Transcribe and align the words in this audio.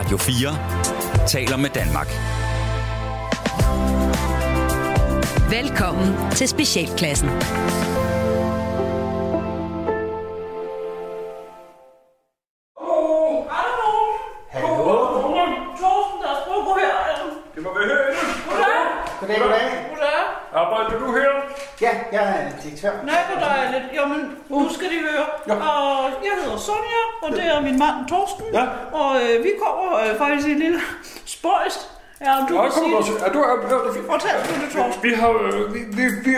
Radio 0.00 0.16
4 0.16 1.26
taler 1.26 1.56
med 1.56 1.70
Danmark. 1.70 2.08
Velkommen 5.50 6.30
til 6.30 6.48
Specialklassen. 6.48 7.28
Mand 27.96 28.08
Torsten. 28.08 28.44
Ja. 28.52 28.64
Og 29.00 29.10
øh, 29.22 29.44
vi 29.44 29.50
kommer 29.62 29.98
øh, 30.02 30.18
faktisk 30.18 30.48
i 30.48 30.52
en 30.52 30.58
lille 30.58 30.80
spøjst. 31.26 31.90
Ja, 32.24 32.38
om 32.40 32.46
du 32.46 32.54
Ja, 32.54 32.62
kan 32.62 32.70
kom 32.72 32.94
også. 32.94 33.12
Ja, 33.26 33.32
du 33.32 33.38
er, 33.40 33.48
ja, 33.48 33.76
det 33.80 33.88
er 33.90 33.94
fint. 33.94 34.06
Fortæl 34.06 34.30
du 34.48 34.54
det, 34.64 34.70
Torsten. 34.76 35.02
Vi 35.02 35.12
har, 35.14 35.30
øh, 35.30 35.74
vi, 35.74 35.80
vi, 35.98 36.04
vi 36.24 36.34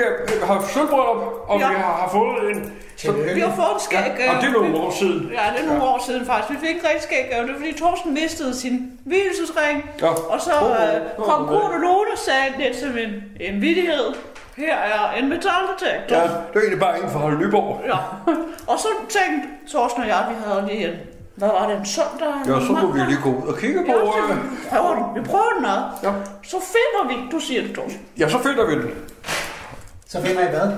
har 0.48 0.64
sølvbryllup, 0.74 1.20
og 1.50 1.60
Ja. 1.60 1.68
vi 1.68 1.74
har, 1.74 1.92
har 2.02 2.08
fået 2.12 2.50
en... 2.52 2.72
Tillykke. 2.96 3.34
Vi 3.34 3.40
har 3.40 3.54
fået 3.54 3.74
en 3.74 3.80
skæg 3.80 3.98
Ja, 4.18 4.36
og 4.36 4.42
det 4.42 4.48
er 4.48 4.52
nogle 4.52 4.76
år 4.76 4.90
siden. 4.90 5.30
Ja, 5.38 5.44
det 5.54 5.60
er 5.64 5.66
nogle 5.66 5.82
år 5.82 6.02
siden 6.06 6.26
faktisk. 6.26 6.50
Vi 6.60 6.66
fik 6.66 6.76
en 6.76 6.84
rigtig 6.88 7.02
skæg 7.02 7.24
gave. 7.30 7.42
Det 7.46 7.50
er 7.54 7.58
fordi 7.58 7.72
Torsten 7.78 8.14
mistede 8.14 8.56
sin 8.56 8.98
hvilesesring. 9.04 9.90
Ja. 10.00 10.08
Og 10.08 10.40
så 10.40 10.50
Åh, 10.62 10.70
øh, 10.70 11.24
kom 11.28 11.46
Kurt 11.46 11.72
og 11.76 11.80
Lone 11.80 12.10
og 12.12 12.18
sagde 12.18 12.46
lidt 12.58 12.76
som 12.76 12.98
en, 12.98 13.12
en 13.40 13.60
vidighed. 13.60 14.06
Her 14.56 14.74
er 14.76 15.12
en 15.18 15.28
metaldetektor. 15.28 16.16
Ja, 16.16 16.22
det 16.22 16.54
er 16.54 16.60
egentlig 16.60 16.80
bare 16.80 16.96
en 17.02 17.10
fra 17.10 17.30
Nyborg. 17.30 17.80
Ja. 17.86 17.98
Og 18.66 18.78
så 18.78 18.88
tænkte 19.08 19.48
Torsten 19.72 20.02
og 20.02 20.08
jeg, 20.08 20.24
vi 20.30 20.34
havde 20.46 20.66
lige 20.66 20.88
en, 20.88 20.94
hvad 21.42 21.50
var 21.50 21.66
det, 21.68 21.76
en 21.78 21.86
søndag? 21.86 22.34
Ja, 22.46 22.66
så 22.66 22.72
må 22.72 22.92
vi 22.92 23.00
lige 23.00 23.22
gå 23.22 23.30
ud 23.30 23.48
og 23.48 23.58
kigge 23.58 23.80
på... 23.86 23.92
Ja, 23.92 23.94
så 23.94 24.32
øh, 24.32 24.36
vi 24.36 24.70
prøver 24.70 24.94
den. 24.94 25.04
Vi 25.22 25.28
prøver 25.30 25.52
den 25.56 25.64
ad. 25.64 25.80
Ja. 26.02 26.12
Så 26.42 26.56
finder 26.74 27.02
vi, 27.08 27.30
du 27.32 27.38
siger 27.40 27.62
det, 27.62 27.74
Torsten. 27.74 28.00
Ja, 28.18 28.28
så 28.28 28.38
finder 28.38 28.66
vi 28.66 28.74
den. 28.74 28.90
Så 30.06 30.22
finder 30.22 30.48
I 30.48 30.50
hvad? 30.50 30.68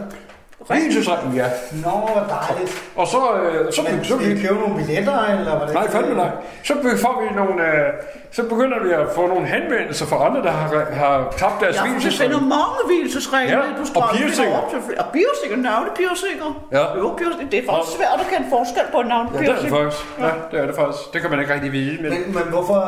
Vielsesringen, 0.71 1.35
ja. 1.37 1.47
Nå, 1.85 1.91
hvor 1.91 2.27
dejligt. 2.41 2.73
Og 2.97 3.07
så, 3.07 3.21
øh, 3.43 3.73
så, 3.73 3.83
Men 3.83 4.05
så, 4.05 4.09
så 4.09 4.17
skal 4.19 4.37
I 4.39 4.41
købe 4.47 4.61
nogle 4.61 4.75
billetter, 4.77 5.25
eller 5.25 5.59
hvad 5.65 5.75
Nej, 5.75 5.91
fandme 5.91 6.15
nej. 6.15 6.31
Så 6.65 6.75
får 7.03 7.15
vi 7.23 7.35
nogle, 7.37 7.63
øh, 7.69 7.93
så 8.33 8.43
begynder 8.43 8.79
vi 8.87 8.91
at 8.93 9.07
få 9.15 9.27
nogle 9.27 9.47
henvendelser 9.47 10.07
fra 10.07 10.27
andre, 10.27 10.43
der 10.43 10.51
har, 10.51 10.69
har 10.93 11.33
tabt 11.37 11.61
deres 11.61 11.77
Ja, 11.77 11.81
for 11.81 11.87
vi 11.87 11.91
vielsesring. 11.93 12.33
finder 12.33 12.47
mange 12.57 12.79
hvilesesringe. 12.87 13.53
Ja, 13.57 13.61
på 13.95 14.01
og. 14.01 14.09
Vi 14.13 14.19
piercinger. 14.19 14.57
op 14.59 14.71
til 14.71 14.79
Og 14.99 15.07
piercinger, 15.13 15.57
navne 15.71 15.89
piercinger. 15.97 16.51
Ja. 16.73 16.85
Jo, 16.99 17.15
piercinger. 17.19 17.51
Det 17.51 17.59
er 17.63 17.67
faktisk 17.73 17.97
svært 17.99 18.19
at 18.25 18.27
kende 18.33 18.47
forskel 18.57 18.83
på 18.95 18.99
en 19.01 19.07
navn 19.15 19.27
Ja, 19.35 19.39
det 19.39 19.49
er 19.49 19.53
det 19.53 19.61
piercing. 19.61 19.77
faktisk. 19.77 20.19
Ja, 20.25 20.31
det 20.51 20.57
er 20.63 20.67
det 20.67 20.75
faktisk. 20.83 21.03
Det 21.13 21.19
kan 21.23 21.31
man 21.31 21.39
ikke 21.41 21.55
rigtig 21.55 21.73
vide, 21.73 21.95
men... 22.03 22.11
Men, 22.15 22.23
men 22.37 22.45
hvorfor, 22.55 22.79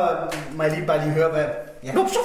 må 0.55 0.63
jeg 0.63 0.71
lige 0.75 0.87
bare 0.87 0.99
lige 1.03 1.11
høre, 1.19 1.29
hvad... 1.35 1.45
Ja. 1.83 1.91
Nå, 1.93 2.01
så, 2.07 2.19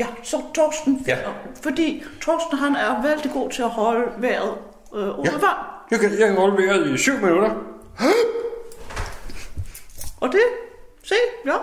ja, 0.00 0.06
så 0.22 0.36
Torsten. 0.54 1.04
Ja. 1.06 1.16
Fordi 1.62 2.04
Torsten, 2.20 2.58
han 2.58 2.72
er 2.76 3.02
vældig 3.08 3.30
god 3.38 3.50
til 3.50 3.62
at 3.62 3.68
holde 3.70 4.04
vejret 4.16 4.52
øh, 4.94 5.18
under 5.18 5.32
Ja. 5.42 5.48
Jeg 5.90 6.00
kan, 6.00 6.10
jeg 6.18 6.28
kan 6.28 6.36
holde 6.36 6.62
vejret 6.62 6.86
i 6.86 6.98
syv 6.98 7.14
minutter. 7.18 7.50
Og 10.20 10.32
det, 10.32 10.40
se, 11.04 11.14
ja. 11.46 11.56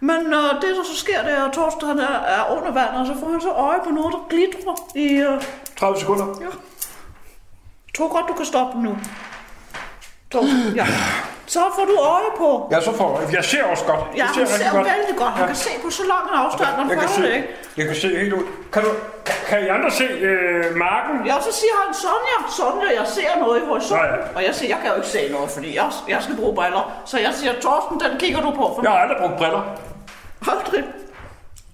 Men 0.00 0.16
øh, 0.34 0.54
det, 0.62 0.76
der 0.76 0.84
så 0.84 0.96
sker, 0.96 1.22
det 1.22 1.32
er, 1.32 1.44
at 1.44 1.52
Torsten 1.52 1.88
han 1.88 1.98
er, 1.98 2.18
er 2.36 2.56
under 2.56 2.72
vand, 2.72 2.90
og 2.96 3.06
så 3.06 3.14
får 3.20 3.28
han 3.30 3.40
så 3.40 3.50
øje 3.50 3.78
på 3.84 3.90
noget, 3.90 4.12
der 4.14 4.26
glitrer 4.30 4.74
i... 4.94 5.06
Øh, 5.12 5.42
30 5.78 5.98
sekunder. 6.00 6.26
ja. 6.40 6.44
Jeg 7.86 7.94
tror 8.04 8.08
godt, 8.16 8.28
du 8.28 8.32
kan 8.34 8.44
stoppe 8.46 8.78
nu. 8.82 8.98
Torsten, 10.30 10.72
ja. 10.74 10.86
Så 11.46 11.60
får 11.76 11.84
du 11.84 11.96
øje 12.00 12.30
på... 12.38 12.68
Ja, 12.70 12.80
så 12.80 12.92
får 12.92 13.20
jeg. 13.20 13.32
Jeg 13.34 13.44
ser 13.44 13.64
også 13.64 13.84
godt. 13.84 14.00
Ja, 14.00 14.16
jeg 14.16 14.26
han 14.26 14.38
rigtig 14.40 14.56
ser 14.58 14.72
vældig 14.76 15.14
godt. 15.16 15.30
Han 15.30 15.40
Ja. 15.42 15.46
kan 15.46 15.56
se 15.56 15.70
på 15.84 15.90
så 15.90 16.02
lang 16.12 16.22
en 16.32 16.36
afstand, 16.44 16.76
man 16.76 16.88
Jeg 16.90 16.98
kan, 16.98 17.08
fatter 17.08 17.22
det 17.22 17.30
se, 17.32 17.36
ikke. 17.36 17.48
jeg 17.76 17.86
kan 17.86 17.96
se 17.96 18.08
helt 18.08 18.32
ud. 18.32 18.42
Kan, 18.72 18.82
du, 18.82 18.88
kan, 19.24 19.34
kan 19.48 19.58
I 19.64 19.68
andre 19.68 19.90
se 19.90 20.04
øh, 20.04 20.76
marken? 20.76 21.26
Ja, 21.26 21.34
så 21.40 21.52
siger 21.60 21.72
han, 21.84 21.94
Sonja, 21.94 22.36
Sonja, 22.58 22.88
jeg 23.00 23.06
ser 23.06 23.40
noget 23.44 23.62
i 23.62 23.64
horisonten. 23.66 24.06
Ja, 24.06 24.12
ja. 24.14 24.36
Og 24.36 24.44
jeg 24.46 24.54
siger, 24.54 24.68
jeg 24.74 24.78
kan 24.82 24.90
jo 24.90 24.96
ikke 24.96 25.08
se 25.08 25.32
noget, 25.32 25.50
fordi 25.50 25.76
jeg, 25.76 25.90
jeg 26.08 26.22
skal 26.22 26.36
bruge 26.36 26.54
briller. 26.54 27.02
Så 27.06 27.18
jeg 27.18 27.32
siger, 27.34 27.52
Torsten, 27.52 28.00
den 28.00 28.18
kigger 28.18 28.40
du 28.40 28.50
på 28.50 28.64
for 28.74 28.80
Jeg 28.82 28.90
har 28.90 28.98
aldrig 28.98 29.18
brugt 29.22 29.36
briller. 29.36 29.62
Aldrig. 30.52 30.84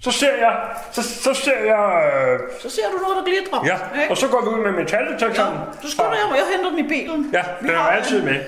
Så 0.01 0.11
ser 0.11 0.37
jeg... 0.47 0.57
Så, 0.93 1.03
så 1.03 1.35
ser 1.35 1.59
jeg... 1.65 2.13
Øh, 2.15 2.39
Så 2.63 2.71
ser 2.71 2.83
du 2.93 2.99
noget, 3.03 3.17
der 3.19 3.25
glitrer. 3.31 3.61
ja, 3.67 4.01
ikke? 4.01 4.11
og 4.11 4.17
så 4.17 4.29
går 4.29 4.41
vi 4.41 4.49
ud 4.49 4.59
med 4.67 4.71
Ja, 4.73 4.77
metaldetektoren. 4.81 5.59
så 5.83 5.91
skynder 5.91 6.11
jeg 6.23 6.27
mig, 6.31 6.37
jeg 6.39 6.47
henter 6.57 6.71
den 6.71 6.79
i 6.79 6.89
bilen. 6.89 7.31
Ja, 7.33 7.43
den 7.61 7.71
er 7.71 7.79
altid 7.79 8.23
med. 8.23 8.41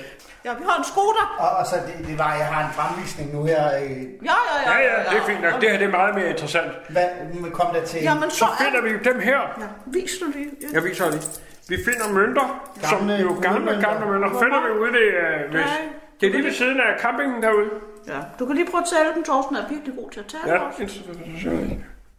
Ja, 0.45 0.53
vi 0.53 0.63
har 0.69 0.77
en 0.77 0.83
skoter. 0.83 1.25
Og, 1.39 1.49
og 1.59 1.65
så 1.65 1.75
det, 1.87 2.07
det 2.07 2.17
var, 2.17 2.31
jeg 2.41 2.47
har 2.53 2.67
en 2.67 2.73
fremvisning 2.73 3.33
nu 3.35 3.43
her. 3.43 3.63
Øh. 3.81 3.89
Ja, 4.29 4.37
ja, 4.49 4.55
ja, 4.65 4.77
ja, 4.77 5.01
ja, 5.01 5.09
det 5.09 5.17
er 5.21 5.25
fint 5.25 5.41
nok. 5.41 5.53
Og... 5.53 5.61
Det 5.61 5.69
her 5.71 5.77
det 5.77 5.87
er 5.87 5.91
meget 5.91 6.15
mere 6.15 6.29
interessant. 6.29 6.71
Hvad 6.89 7.07
kom 7.51 7.73
der 7.75 7.83
til? 7.85 8.01
Jamen, 8.03 8.29
så, 8.29 8.37
så 8.37 8.47
finder 8.63 8.79
er... 8.79 8.83
vi 8.83 9.09
dem 9.09 9.19
her. 9.19 9.39
Ja, 9.63 9.67
vis 9.85 10.11
du 10.21 10.25
lige. 10.35 10.49
Ja. 10.61 10.67
Jeg 10.73 10.83
viser 10.83 11.11
lige. 11.11 11.23
Vi 11.69 11.77
finder 11.85 12.07
mønter, 12.19 12.47
gamle, 12.81 13.17
som 13.17 13.27
jo 13.27 13.41
gamle, 13.41 13.65
mønter. 13.65 13.89
gamle 13.89 14.05
mønter. 14.11 14.29
Hvorfor? 14.29 14.45
Finder 14.45 14.59
vi 14.65 14.71
ude 14.79 14.91
det, 14.91 15.07
øh, 15.23 15.51
hvis, 15.51 15.71
det 16.19 16.27
er 16.27 16.31
lige 16.31 16.43
ved 16.43 16.53
siden 16.53 16.79
af 16.79 16.99
campingen 16.99 17.43
derude. 17.43 17.69
Ja, 18.07 18.19
du 18.39 18.45
kan 18.45 18.55
lige 18.55 18.67
prøve 18.71 18.81
at 18.81 18.89
tælle 18.93 19.13
dem, 19.15 19.23
Torsten 19.23 19.55
er 19.55 19.67
virkelig 19.69 19.95
god 19.95 20.09
til 20.11 20.19
at 20.19 20.25
tælle. 20.25 20.53
Ja, 20.53 20.59
også. 20.59 20.99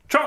2, 0.08 0.18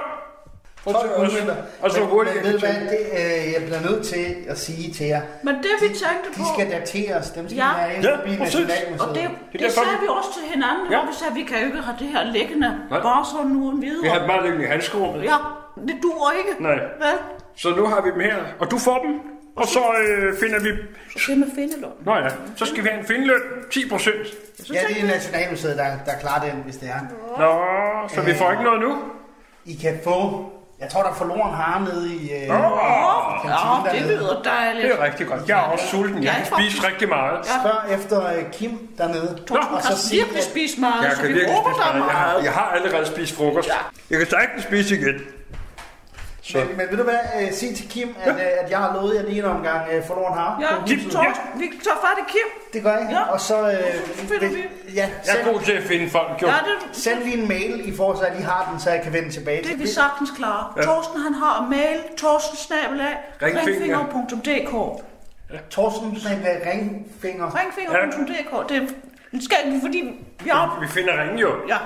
og 0.86 0.92
så, 0.94 1.00
12 1.00 1.09
og, 1.12 1.16
guldmønter. 1.19 1.56
og 1.81 1.92
så 1.92 2.00
Men- 2.00 2.09
hurtigt. 2.09 2.36
Men 2.36 2.46
ved 2.46 2.59
hvad, 2.59 2.69
det, 2.94 3.02
øh, 3.19 3.53
jeg 3.56 3.62
bliver 3.68 3.81
nødt 3.90 4.03
til 4.06 4.25
at 4.47 4.58
sige 4.59 4.94
til 4.94 5.06
jer. 5.06 5.22
Men 5.44 5.53
det 5.56 5.74
vi 5.81 5.88
tænkte 5.88 6.28
på... 6.34 6.40
De 6.40 6.44
skal 6.53 6.72
dateres. 6.78 7.30
Dem 7.30 7.46
skal 7.50 7.58
Ja. 7.58 7.64
have 7.64 8.02
Ja, 8.08 8.16
forbi 8.18 8.38
præcis. 8.38 8.56
Og 8.56 8.62
det, 8.62 8.68
Nationalmuseet. 8.69 9.16
det, 9.16 9.24
er 9.62 9.64
det 9.66 9.72
sagde 9.74 9.97
vi- 10.02 10.08
også 10.19 10.30
til 10.38 10.44
hinanden, 10.53 10.86
Ja. 10.92 10.97
hvor 10.97 11.06
vi 11.12 11.16
sagde, 11.19 11.31
at 11.34 11.38
vi 11.42 11.44
kan 11.50 11.56
jo 11.62 11.66
ikke 11.69 11.81
have 11.88 11.97
det 12.03 12.08
her 12.16 12.24
liggende 12.38 12.69
Nej. 12.90 13.02
bare 13.09 13.24
sådan 13.34 13.52
uden 13.64 13.81
videre. 13.81 14.03
Vi 14.08 14.09
har 14.16 14.28
bare 14.31 14.42
liggende 14.44 14.66
i 14.66 14.68
handskerummet. 14.74 15.24
Ja, 15.31 15.38
det 15.88 15.96
duer 16.03 16.31
ikke. 16.42 16.53
Nej. 16.68 16.78
Vel? 17.03 17.18
Så 17.63 17.69
nu 17.80 17.84
har 17.92 18.00
vi 18.06 18.09
dem 18.16 18.19
her, 18.30 18.36
og 18.62 18.72
du 18.72 18.78
får 18.88 18.98
dem. 19.06 19.13
Og 19.56 19.68
så 19.68 19.80
øh, 20.08 20.38
finder 20.42 20.59
vi... 20.59 20.69
Det 21.28 21.38
med 21.38 21.48
findelån. 21.56 21.92
Nå 22.06 22.13
ja, 22.16 22.30
så 22.56 22.66
skal 22.66 22.84
vi 22.84 22.90
have 22.90 23.00
en 23.02 23.06
findeløn. 23.08 23.42
10 23.72 23.90
procent. 23.90 24.25
Ja, 24.74 24.80
det 24.90 25.02
er 25.03 25.08
Nationalmuseet, 25.08 25.78
der, 25.78 25.86
der 26.06 26.12
klarer 26.22 26.42
den, 26.50 26.62
hvis 26.66 26.78
det 26.78 26.90
er. 26.90 27.02
Nå, 27.42 27.52
så 28.16 28.22
vi 28.22 28.34
får 28.34 28.52
ikke 28.52 28.63
noget 28.63 28.81
nu. 28.81 28.98
I 29.66 29.74
kan 29.81 30.00
få... 30.03 30.46
Jeg 30.81 30.90
tror, 30.90 31.02
der 31.03 31.09
er 31.09 31.14
forloren 31.14 31.53
har 31.56 31.80
nede 31.80 32.16
i... 32.16 32.31
Øh, 32.31 32.50
Åh, 32.56 32.72
Ja, 33.46 34.00
det 34.00 34.02
lyder 34.08 34.42
dejligt. 34.44 34.86
Det 34.88 35.00
er 35.00 35.03
rigtig 35.03 35.28
godt. 35.28 35.42
Jeg 35.50 35.58
er 35.59 35.64
også 35.64 35.88
sulten. 35.88 36.24
Jeg 36.24 36.34
kan 36.38 36.46
spise 36.46 36.88
rigtig 36.88 37.09
meget. 37.09 37.46
Spørg 37.46 38.00
efter 38.00 38.28
øh, 38.38 38.52
Kim 38.52 38.72
dernede. 38.97 39.40
Torsten 39.47 39.75
Og 39.75 39.81
kan 39.88 39.96
så 39.97 40.16
virkelig 40.16 40.44
spise 40.44 40.80
meget, 40.80 41.03
Jeg 41.03 41.12
så 41.12 41.22
kan 41.22 41.30
vi 41.30 41.34
virkelig 41.34 41.56
håber 41.56 41.69
spise 41.69 41.81
der 41.81 41.94
er 41.94 41.97
meget. 41.97 42.08
Jeg 42.12 42.18
har, 42.18 42.31
meget. 42.31 42.44
jeg 42.46 42.53
har 42.53 42.69
allerede 42.75 43.06
spist 43.06 43.36
frokost. 43.38 43.68
Ja. 43.68 43.74
Jeg 44.09 44.18
kan 44.19 44.30
sagtens 44.30 44.64
spise 44.64 44.96
igen. 45.00 45.16
Så. 46.44 46.57
Men, 46.57 46.78
men 46.78 46.88
ved 46.90 46.97
du 46.97 47.03
hvad, 47.03 47.19
øh, 47.41 47.53
sig 47.53 47.75
til 47.75 47.90
Kim, 47.90 48.16
at, 48.24 48.35
øh, 48.35 48.41
at 48.63 48.72
jeg 48.72 48.79
har 48.79 48.94
lovet 48.94 49.16
jer 49.16 49.24
lige 49.24 49.40
en 49.40 49.46
omgang 49.46 49.81
øh, 49.91 50.03
forloren 50.07 50.34
har. 50.34 50.57
Ja, 50.62 50.68
Kim, 50.88 50.97
huset. 50.97 51.12
Torsten, 51.12 51.44
vi 51.62 51.66
tager 51.84 51.97
fat 52.06 52.18
i 52.19 52.25
Kim. 52.31 52.47
Det 52.74 52.84
gør 52.84 52.97
jeg. 52.97 53.07
Ja. 53.12 53.22
Og 53.34 53.41
så... 53.41 53.72
Øh, 53.72 54.41
vi. 54.41 54.63
Ja, 54.96 55.09
Jeg 55.28 55.35
er 55.41 55.51
god 55.51 55.59
til 55.62 55.72
at 55.72 55.84
finde 55.84 56.09
folk, 56.09 56.41
jo. 56.41 56.47
Ja, 56.47 56.53
det, 56.53 56.96
send 56.97 57.24
lige 57.24 57.38
en 57.38 57.47
mail 57.47 57.94
i 57.94 57.96
forhold 57.97 58.18
til, 58.18 58.25
at 58.25 58.40
I 58.40 58.41
har 58.41 58.68
den, 58.72 58.80
så 58.80 58.90
jeg 58.90 59.01
kan 59.01 59.13
vende 59.13 59.31
tilbage 59.31 59.57
det 59.57 59.66
er 59.66 59.69
til 59.69 59.80
vi 59.80 59.88
sagtens 59.88 60.31
klare. 60.38 60.74
Ja. 60.78 60.81
Torsten, 60.81 61.22
han 61.22 61.34
har 61.34 61.68
mail, 61.69 62.00
torstensnabelag, 62.18 63.18
Ringfinger. 63.41 64.00
ringfinger.dk. 64.00 65.03
Torsten 65.69 66.09
med 66.44 66.56
ringfinger. 66.66 67.59
Ringfinger.dk. 67.59 68.69
Det 68.69 68.78
er 68.78 68.88
skal 69.41 69.57
fordi 69.81 70.25
vi 70.44 70.50
har... 70.50 70.78
Vi 70.81 70.88
finder 70.88 71.22
ringen 71.22 71.40
jo. 71.40 71.50
Ja, 71.68 71.78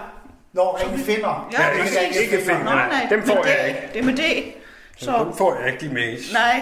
Nå, 0.55 0.77
ringfinder. 0.81 1.47
Ja, 1.51 1.61
Ja, 1.63 1.69
ikke, 1.71 1.81
præcis. 1.83 2.17
ikke 2.21 2.45
fingre. 2.45 2.63
nej, 2.63 2.87
nej, 2.89 3.07
Dem 3.09 3.23
får 3.27 3.45
jeg 3.45 3.67
ikke. 3.67 3.79
Det 3.93 3.99
er 3.99 4.03
med 4.05 4.13
D. 4.13 4.21
Så, 4.97 5.11
Dem 5.23 5.37
får 5.37 5.55
jeg 5.55 5.73
ikke 5.73 5.87
de 5.87 5.93
mails. 5.93 6.33
nej. 6.33 6.61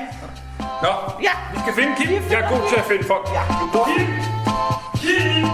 Nå, 0.60 0.90
Ja, 1.24 1.32
vi 1.54 1.58
skal 1.60 1.74
finde 1.84 1.96
Kim. 1.98 2.08
Finder 2.08 2.38
Jeg 2.40 2.46
er 2.46 2.50
god 2.60 2.70
til 2.70 2.76
at 2.76 2.84
finde 2.86 3.04
folk. 3.04 3.28
Ja, 3.34 3.42
det 3.74 3.80
er. 3.80 3.86
Kim! 5.02 5.44
Kim! 5.44 5.48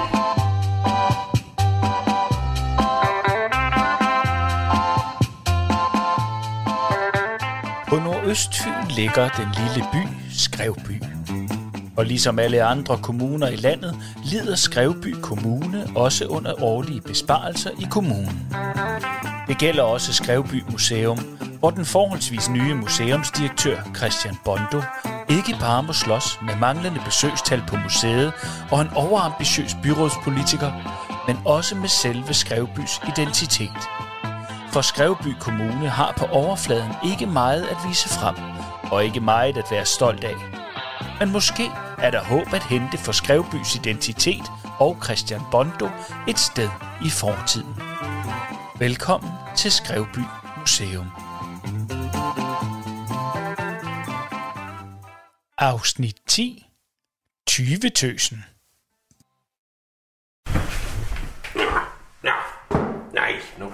På 7.90 7.96
Nordøstfyn 7.96 8.72
ligger 8.90 9.30
den 9.30 9.48
lille 9.58 9.86
by 9.94 10.08
Skrevby. 10.38 11.04
Og 12.00 12.06
ligesom 12.06 12.40
alle 12.40 12.64
andre 12.64 12.98
kommuner 12.98 13.48
i 13.48 13.56
landet, 13.56 13.96
lider 14.24 14.56
Skrevby 14.56 15.16
Kommune 15.22 15.88
også 15.96 16.26
under 16.26 16.64
årlige 16.64 17.02
besparelser 17.02 17.70
i 17.80 17.86
kommunen. 17.92 18.56
Det 19.48 19.58
gælder 19.58 19.84
også 19.84 20.14
Skrevby 20.14 20.64
Museum, 20.72 21.18
hvor 21.60 21.70
den 21.70 21.86
forholdsvis 21.86 22.50
nye 22.50 22.74
museumsdirektør 22.74 23.78
Christian 23.98 24.36
Bondo 24.46 24.82
ikke 25.30 25.56
bare 25.60 25.84
må 25.84 25.94
slås 25.94 26.40
med 26.42 26.56
manglende 26.56 27.00
besøgstal 27.06 27.64
på 27.68 27.76
museet 27.76 28.34
og 28.72 28.82
en 28.82 28.90
overambitiøs 28.96 29.78
byrådspolitiker, 29.84 30.72
men 31.28 31.38
også 31.46 31.76
med 31.76 31.90
selve 31.90 32.34
Skrevbys 32.34 33.02
identitet. 33.08 33.80
For 34.72 34.82
Skrevby 34.82 35.34
Kommune 35.40 35.90
har 35.90 36.14
på 36.18 36.26
overfladen 36.26 36.92
ikke 37.12 37.26
meget 37.26 37.64
at 37.64 37.78
vise 37.88 38.10
frem, 38.10 38.36
og 38.92 39.06
ikke 39.06 39.20
meget 39.20 39.58
at 39.58 39.66
være 39.72 39.86
stolt 39.86 40.24
af. 40.24 40.59
Men 41.20 41.32
måske 41.32 41.66
er 41.98 42.12
der 42.12 42.24
håb 42.24 42.54
at 42.54 42.64
hente 42.64 42.98
for 42.98 43.12
Skrevbys 43.12 43.76
identitet 43.76 44.44
og 44.80 44.98
Christian 45.04 45.42
Bondo 45.52 45.90
et 46.28 46.40
sted 46.40 46.70
i 47.06 47.10
fortiden. 47.10 47.76
Velkommen 48.80 49.32
til 49.58 49.72
Skrevby 49.72 50.20
Museum. 50.60 51.08
Afsnit 55.58 56.16
10. 56.28 56.66
20-tøsen. 57.50 58.38
Nå, 62.24 62.32
nej, 63.14 63.34
nu. 63.58 63.74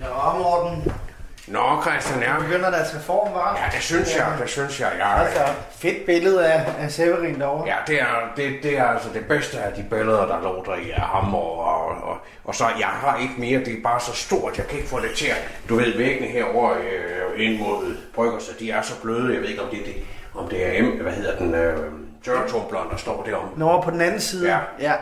Nå, 0.00 0.38
Morten. 0.38 1.03
Nå, 1.48 1.82
Christian, 1.82 2.20
ja. 2.22 2.38
Begynder 2.38 2.70
der 2.70 2.76
at 2.76 2.86
tage 2.86 3.02
form, 3.02 3.34
var? 3.34 3.58
Ja, 3.64 3.76
det 3.76 3.82
synes 3.82 4.16
jeg, 4.16 4.26
det 4.40 4.48
synes 4.48 4.80
jeg. 4.80 4.92
Ja, 4.98 5.20
Altså, 5.20 5.40
fedt 5.70 6.06
billede 6.06 6.46
af, 6.46 6.64
af 6.78 6.92
Severin 6.92 7.40
derovre. 7.40 7.66
ja 7.66 7.74
det, 7.86 8.00
er, 8.00 8.32
det, 8.36 8.52
det 8.62 8.78
er 8.78 8.84
altså 8.84 9.08
det 9.14 9.24
bedste 9.28 9.58
af 9.60 9.72
de 9.72 9.82
billeder, 9.90 10.26
der 10.26 10.42
lå 10.42 10.64
der 10.66 10.74
i 10.74 10.90
af 10.90 11.00
ham. 11.00 11.34
Og, 11.34 11.58
og, 11.64 11.86
og, 11.88 12.16
og 12.44 12.54
så, 12.54 12.64
jeg 12.78 12.86
har 12.86 13.18
ikke 13.22 13.34
mere, 13.38 13.58
det 13.58 13.68
er 13.78 13.82
bare 13.82 14.00
så 14.00 14.12
stort, 14.14 14.58
jeg 14.58 14.66
kan 14.66 14.78
ikke 14.78 14.90
få 14.90 15.00
det 15.00 15.10
til 15.16 15.26
at... 15.26 15.36
Du 15.68 15.76
ved, 15.76 15.96
væggene 15.96 16.26
herovre 16.26 16.76
øh, 16.76 17.46
ind 17.46 17.58
mod 17.58 17.96
bryggerset, 18.14 18.60
de 18.60 18.70
er 18.70 18.82
så 18.82 19.00
bløde, 19.02 19.34
jeg 19.34 19.42
ved 19.42 19.48
ikke, 19.48 19.62
om 19.62 19.68
det, 19.68 19.78
det, 19.86 19.94
om 20.34 20.48
det 20.48 20.78
er, 20.78 20.82
M, 20.82 20.86
hvad 20.86 21.12
hedder 21.12 21.36
den, 21.38 21.54
øh, 21.54 21.78
dørtumbleren, 22.26 22.90
der 22.90 22.96
står 22.96 23.22
derom. 23.26 23.48
Nå, 23.56 23.80
på 23.80 23.90
den 23.90 24.00
anden 24.00 24.20
side. 24.20 24.48
Ja. 24.52 24.58
ja. 24.80 24.94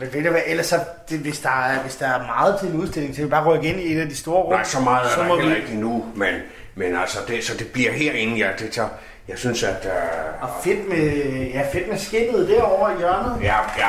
Men 0.00 0.08
ved 0.14 0.24
du 0.24 0.30
hvad, 0.30 0.40
ellers 0.46 0.66
så, 0.66 0.78
det, 1.08 1.18
hvis, 1.18 1.38
der 1.38 1.50
er, 1.50 1.78
hvis 1.82 1.96
der 1.96 2.06
er 2.06 2.26
meget 2.26 2.56
til 2.60 2.68
en 2.68 2.80
udstilling, 2.80 3.16
så 3.16 3.22
vi 3.22 3.28
bare 3.28 3.44
rykke 3.44 3.68
ind 3.68 3.80
i 3.80 3.92
et 3.96 4.00
af 4.00 4.08
de 4.08 4.16
store 4.16 4.42
rum. 4.42 4.52
Nej, 4.52 4.64
så 4.64 4.80
meget 4.80 5.04
er 5.06 5.08
så 5.10 5.20
der 5.20 5.26
heller 5.26 5.48
vi, 5.54 5.56
ikke 5.56 5.72
endnu, 5.72 6.04
men, 6.14 6.34
men 6.74 6.96
altså, 6.96 7.18
det, 7.28 7.44
så 7.44 7.56
det 7.56 7.66
bliver 7.66 7.92
herinde, 7.92 8.36
ja, 8.36 8.48
det 8.58 8.70
tager, 8.70 8.88
jeg 9.28 9.38
synes, 9.38 9.62
at... 9.62 9.84
Øh, 9.86 10.42
Og 10.42 10.48
fedt 10.64 10.88
med, 10.88 10.98
ja, 11.54 11.62
fedt 11.72 11.88
med 11.88 11.98
skinnet 11.98 12.48
derovre 12.48 12.94
i 12.94 12.98
hjørnet. 12.98 13.36
Ja, 13.42 13.56
ja. 13.78 13.88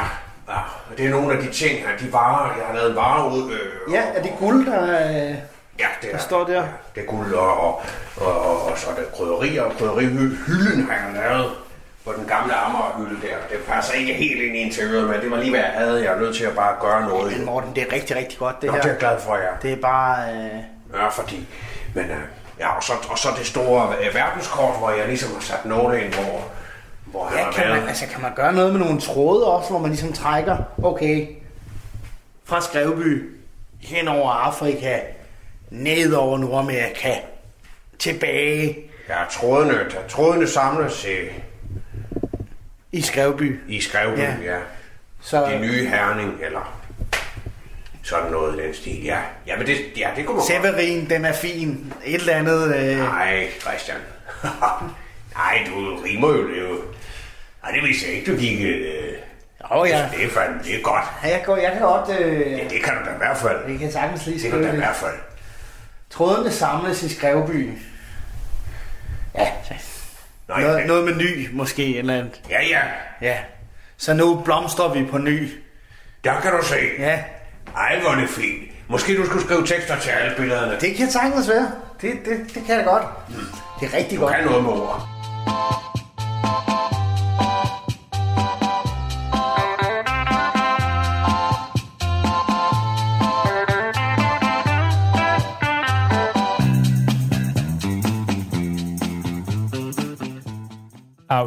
ja. 0.49 0.57
og 0.91 0.97
Det 0.97 1.05
er 1.05 1.09
nogle 1.09 1.33
af 1.37 1.43
de 1.43 1.51
ting, 1.51 1.79
at 1.93 1.99
de 1.99 2.13
varer, 2.13 2.57
jeg 2.57 2.65
har 2.67 2.73
lavet 2.75 2.89
en 2.89 2.95
vare 2.95 3.31
ud. 3.31 3.51
Øh, 3.51 3.93
Ja, 3.93 4.03
er 4.15 4.21
det 4.21 4.31
guld, 4.39 4.65
der 4.65 4.77
er... 4.77 5.27
ja, 5.79 5.85
det 6.01 6.07
er, 6.07 6.11
der 6.11 6.17
står 6.17 6.43
der? 6.45 6.53
Ja, 6.53 6.67
det 6.95 7.01
er 7.01 7.05
guld, 7.07 7.33
og, 7.33 7.59
og, 7.61 7.81
og, 8.17 8.41
og, 8.45 8.65
og 8.71 8.77
så 8.77 8.89
er 8.89 8.95
det 8.95 9.05
krydderier, 9.13 9.61
og 9.61 9.71
krydderihylden 9.77 10.83
har 10.89 10.93
jeg 10.93 11.23
lavet 11.31 11.51
på 12.05 12.13
den 12.17 12.25
gamle 12.25 12.53
Amagerhylde 12.53 13.21
der. 13.27 13.35
Det 13.51 13.65
passer 13.67 13.93
ikke 13.93 14.13
helt 14.13 14.41
ind 14.41 14.55
i 14.55 14.59
interiøret, 14.59 15.09
men 15.09 15.21
det 15.21 15.31
var 15.31 15.37
lige, 15.37 15.49
hvad 15.49 15.59
jeg 15.59 15.71
havde. 15.75 16.03
Jeg 16.03 16.13
er 16.13 16.19
nødt 16.19 16.35
til 16.35 16.43
at 16.43 16.55
bare 16.55 16.75
gøre 16.81 17.09
noget. 17.09 17.37
Men 17.37 17.45
Morten, 17.45 17.75
det 17.75 17.83
er 17.87 17.93
rigtig, 17.93 18.15
rigtig 18.15 18.39
godt, 18.39 18.61
det 18.61 18.67
Nå, 18.67 18.73
her. 18.73 18.81
det 18.81 18.87
er 18.87 18.93
jeg 18.93 18.99
glad 18.99 19.19
for, 19.19 19.35
ja. 19.35 19.47
Det 19.61 19.71
er 19.71 19.81
bare... 19.81 20.33
Øh, 20.33 20.49
Ja, 20.93 21.07
fordi... 21.07 21.47
Men, 21.95 22.05
øh, 22.05 22.17
ja, 22.59 22.75
og 22.75 22.83
så, 22.83 22.93
og 23.09 23.17
så 23.17 23.27
det 23.37 23.45
store 23.45 23.93
øh, 24.01 24.15
verdenskort, 24.15 24.77
hvor 24.77 24.91
jeg 24.91 25.07
ligesom 25.07 25.33
har 25.33 25.41
sat 25.41 25.65
nogle 25.65 26.03
ind, 26.03 26.13
hvor, 26.13 26.43
hvor 27.05 27.25
han 27.25 27.37
ja, 27.37 27.51
kan 27.51 27.69
man, 27.69 27.87
altså, 27.87 28.07
kan 28.07 28.21
man 28.21 28.33
gøre 28.35 28.53
noget 28.53 28.71
med 28.73 28.79
nogle 28.79 29.01
tråde 29.01 29.45
også, 29.45 29.69
hvor 29.69 29.79
man 29.79 29.89
ligesom 29.89 30.13
trækker, 30.13 30.57
okay, 30.83 31.27
fra 32.45 32.61
Skrevby, 32.61 33.35
hen 33.81 34.07
over 34.07 34.31
Afrika, 34.31 34.99
ned 35.69 36.13
over 36.13 36.37
Nordamerika, 36.37 37.15
tilbage 37.99 38.77
Ja, 39.09 39.15
trådene, 39.31 39.85
trådene 40.09 40.47
samles 40.47 41.05
i, 41.05 41.09
i 42.91 43.01
Skrevby. 43.01 43.59
i 43.67 43.81
Skrevby, 43.81 44.19
Ja. 44.19 44.33
ja. 44.43 44.57
Så 45.21 45.45
Det 45.45 45.61
nye 45.61 45.87
herning, 45.89 46.37
eller 46.43 46.77
sådan 48.03 48.31
noget 48.31 48.59
i 48.59 48.65
den 48.65 48.73
stil. 48.73 49.03
Ja, 49.03 49.19
ja 49.47 49.57
men 49.57 49.67
det, 49.67 49.77
ja, 49.97 50.09
det 50.15 50.25
kunne 50.25 50.37
man 50.37 50.45
godt. 50.63 50.65
Severin, 50.77 51.09
den 51.09 51.25
er 51.25 51.33
fin. 51.33 51.93
Et 52.05 52.15
eller 52.15 52.33
andet... 52.35 52.75
Øh, 52.75 52.97
Nej, 52.97 53.47
Christian. 53.61 53.97
Nej, 55.37 55.67
du 55.67 55.95
rimer 56.05 56.27
jo 56.27 56.49
det 56.49 56.59
jo. 56.61 56.81
Nej, 57.63 57.71
det 57.71 57.83
vidste 57.83 58.07
jeg 58.07 58.15
ikke, 58.15 58.31
du 58.31 58.37
gik... 58.37 58.61
Øh, 58.61 59.13
Åh 59.71 59.89
ja. 59.89 60.09
Det 60.17 60.25
er 60.25 60.29
fandme, 60.29 60.59
det 60.63 60.75
er 60.75 60.81
godt. 60.83 61.03
Ja, 61.23 61.29
jeg, 61.29 61.43
går, 61.45 61.57
jeg 61.57 61.71
kan 61.71 61.81
godt... 61.81 62.19
Øh, 62.19 62.51
Ja, 62.51 62.63
det 62.69 62.83
kan 62.83 62.93
du 62.93 63.05
da 63.09 63.13
i 63.13 63.17
hvert 63.17 63.37
fald. 63.37 63.67
det 63.71 63.79
kan 63.79 63.91
sagtens 63.91 64.25
lige 64.25 64.39
Det 64.43 64.51
kan 64.51 64.59
du 64.61 64.67
da 64.67 64.71
i 64.73 64.75
hvert 64.75 64.89
det. 64.89 64.95
fald. 64.97 65.15
Trådene 66.09 66.51
samles 66.51 67.03
i 67.03 67.09
Skrevby. 67.15 67.69
Ja, 69.35 69.47
Nej, 70.51 70.61
noget, 70.61 70.87
noget 70.87 71.03
med 71.05 71.15
ny 71.15 71.49
måske, 71.53 71.97
eller 71.97 72.13
andet. 72.13 72.41
Ja, 72.49 72.61
ja. 72.69 72.79
Ja. 73.21 73.37
Så 73.97 74.13
nu 74.13 74.41
blomstrer 74.45 74.93
vi 74.93 75.05
på 75.11 75.17
ny. 75.17 75.49
Der 76.23 76.39
kan 76.41 76.51
du 76.51 76.65
se. 76.65 76.75
Ja, 76.99 77.19
Ej, 77.77 77.99
hvor 78.01 78.09
er 78.11 78.15
det 78.19 78.29
fint. 78.29 78.71
Måske 78.87 79.17
du 79.17 79.25
skulle 79.25 79.43
skrive 79.45 79.65
tekster 79.65 79.99
til 79.99 80.09
alle 80.09 80.35
billederne. 80.37 80.77
det 80.81 80.95
kan 80.95 81.11
sagtens 81.11 81.49
være. 81.49 81.71
Det, 82.01 82.11
det, 82.25 82.55
det 82.55 82.63
kan 82.65 82.75
jeg 82.75 82.85
godt. 82.85 83.03
Det 83.79 83.89
er 83.93 83.97
rigtig 83.97 84.17
Du 84.19 84.23
godt. 84.23 84.35
kan 84.35 84.45
noget 84.45 84.63
med 84.63 84.71
ord. 84.71 85.07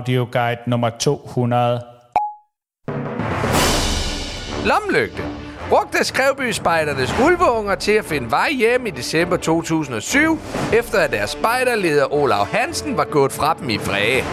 Audioguide 0.05 0.61
nummer 0.67 0.91
200. 0.91 1.81
Lomlygte. 4.65 5.23
Brugte 5.69 6.05
skrevbyspejdernes 6.05 7.11
spejdernes 7.11 7.15
ulveunger 7.25 7.75
til 7.75 7.93
at 7.93 8.05
finde 8.05 8.31
vej 8.31 8.51
hjem 8.51 8.87
i 8.87 8.91
december 8.91 9.37
2007, 9.37 10.39
efter 10.73 10.99
at 10.99 11.13
deres 11.13 11.31
spejderleder 11.31 12.15
Olav 12.15 12.47
Hansen 12.47 12.97
var 12.97 13.05
gået 13.05 13.33
fra 13.33 13.57
dem 13.61 13.71
i 13.71 13.79
fræge. 13.79 14.25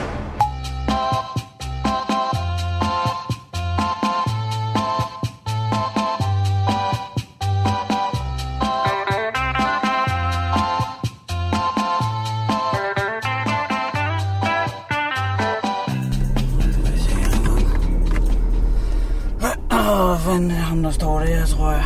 Fanden 20.31 20.51
er 20.51 20.55
ham, 20.55 20.83
der 20.83 20.91
står 20.91 21.19
der, 21.19 21.45
tror 21.45 21.71
jeg. 21.71 21.83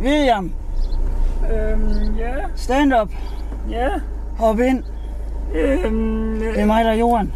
William, 0.00 0.52
Øhm, 1.52 2.14
ja, 2.18 2.34
stand 2.54 2.92
up. 3.02 3.08
ja. 3.70 3.88
Hop 4.38 4.60
ind. 4.60 4.82
Øhm, 5.54 6.38
Det 6.40 6.60
er 6.60 6.66
mig, 6.66 6.84
der 6.84 6.90
er 6.90 6.94
Johan. 6.94 7.32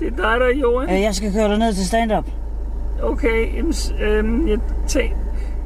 det 0.00 0.06
er 0.06 0.10
dig, 0.10 0.40
der 0.40 0.46
er 0.46 0.54
Johan. 0.60 0.90
Øh, 0.90 1.00
Jeg 1.02 1.14
skal 1.14 1.32
køre 1.32 1.48
dig 1.48 1.58
ned 1.58 1.72
til 1.74 1.86
stand 1.86 2.12
up. 2.12 2.24
Okay, 3.02 3.56
jamen, 3.56 3.72
øhm, 4.00 4.48
jeg 4.48 4.58
tænkte, 4.86 5.16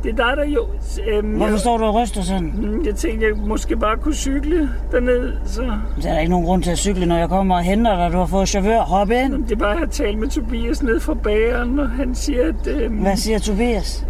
det 0.03 0.11
er 0.13 0.17
dig, 0.17 0.37
der 0.37 0.43
er 0.43 0.49
Johan. 0.49 0.79
Øhm, 1.09 1.29
Hvorfor 1.37 1.51
jeg, 1.51 1.61
står 1.61 1.77
du 1.79 1.85
og 1.85 1.95
ryster 1.95 2.23
sådan? 2.23 2.53
Mm, 2.57 2.85
jeg 2.87 2.95
tænkte, 2.95 3.27
jeg 3.27 3.37
måske 3.37 3.77
bare 3.77 3.97
kunne 3.97 4.15
cykle 4.15 4.71
derned, 4.93 5.33
så 5.45 5.63
Der 5.63 6.09
er 6.09 6.13
der 6.13 6.19
ikke 6.19 6.31
nogen 6.31 6.47
grund 6.47 6.63
til 6.63 6.71
at 6.71 6.79
cykle, 6.79 7.07
når 7.07 7.17
jeg 7.19 7.29
kommer 7.29 7.55
og 7.55 7.63
henter 7.63 7.97
dig. 7.97 8.13
Du 8.13 8.19
har 8.19 8.27
fået 8.27 8.49
chauffør. 8.49 8.81
Hop 8.81 9.11
ind. 9.11 9.45
det 9.45 9.53
er 9.53 9.57
bare, 9.57 9.75
at 9.75 9.81
jeg 9.81 9.91
talt 9.91 10.19
med 10.19 10.29
Tobias 10.29 10.83
ned 10.83 11.01
fra 11.01 11.15
bageren, 11.15 11.79
og 11.79 11.91
han 11.91 12.15
siger, 12.15 12.49
at, 12.49 12.67
øhm, 12.67 12.95
Hvad 12.97 13.17
siger 13.17 13.39
Tobias? 13.39 14.07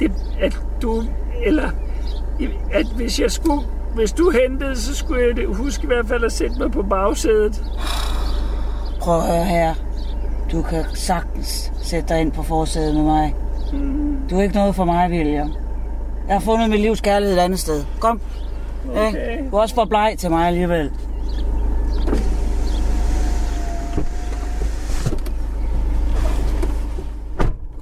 det, 0.00 0.12
at 0.40 0.60
du, 0.82 1.02
eller 1.46 1.70
at 2.72 2.86
hvis 2.96 3.20
jeg 3.20 3.30
skulle, 3.30 3.60
hvis 3.94 4.12
du 4.12 4.30
hentede, 4.30 4.76
så 4.76 4.94
skulle 4.94 5.22
jeg 5.28 5.36
det- 5.36 5.56
huske 5.56 5.84
i 5.84 5.86
hvert 5.86 6.06
fald 6.08 6.24
at 6.24 6.32
sætte 6.32 6.56
mig 6.58 6.70
på 6.70 6.82
bagsædet. 6.82 7.62
Prøv 9.00 9.16
at 9.16 9.22
høre 9.26 9.44
her. 9.44 9.74
Du 10.52 10.62
kan 10.62 10.84
sagtens 10.94 11.72
sætte 11.82 12.08
dig 12.08 12.20
ind 12.20 12.32
på 12.32 12.42
forsædet 12.42 12.94
med 12.94 13.02
mig. 13.04 13.34
Du 14.30 14.38
er 14.38 14.42
ikke 14.42 14.54
noget 14.54 14.74
for 14.74 14.84
mig, 14.84 15.10
William. 15.10 15.50
Jeg 16.28 16.34
har 16.34 16.40
fundet 16.40 16.70
mit 16.70 16.80
livs 16.80 17.00
kærlighed 17.00 17.36
et 17.36 17.40
andet 17.40 17.58
sted. 17.58 17.84
Kom. 18.00 18.20
Okay. 18.90 19.50
Du 19.50 19.56
er 19.56 19.60
også 19.60 19.74
for 19.74 19.84
bleg 19.84 20.14
til 20.18 20.30
mig 20.30 20.46
alligevel. 20.46 20.90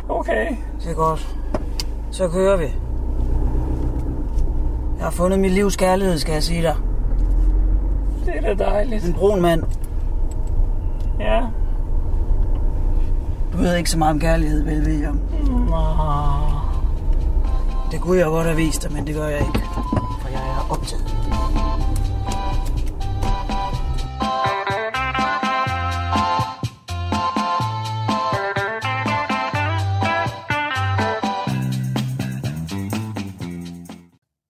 Okay, 0.08 0.56
Det 0.82 0.90
er 0.90 0.94
godt. 0.94 1.36
Så 2.10 2.28
kører 2.28 2.56
vi. 2.56 2.64
Jeg 4.98 5.04
har 5.06 5.10
fundet 5.10 5.38
mit 5.38 5.52
livs 5.52 5.76
kærlighed, 5.76 6.18
skal 6.18 6.32
jeg 6.32 6.42
sige 6.42 6.62
dig. 6.62 6.74
det 8.26 8.36
er 8.36 8.54
da 8.54 8.64
dejligt. 8.64 9.04
En 9.06 9.12
brun 9.14 9.42
mand. 9.42 9.62
Ja. 11.20 11.40
Du 13.52 13.58
ved 13.58 13.76
ikke 13.76 13.90
så 13.90 13.98
meget 13.98 14.14
om 14.14 14.20
kærlighed, 14.20 14.62
vel, 14.64 14.86
William? 14.86 15.20
Det 17.90 18.00
kunne 18.00 18.18
jeg 18.18 18.26
godt 18.26 18.46
have 18.46 18.56
vist 18.56 18.82
dig, 18.82 18.92
men 18.92 19.06
det 19.06 19.14
gør 19.14 19.26
jeg 19.26 19.40
ikke. 19.40 19.60
For 20.20 20.28
jeg 20.28 20.48
er 20.48 20.66
optaget. 20.70 21.04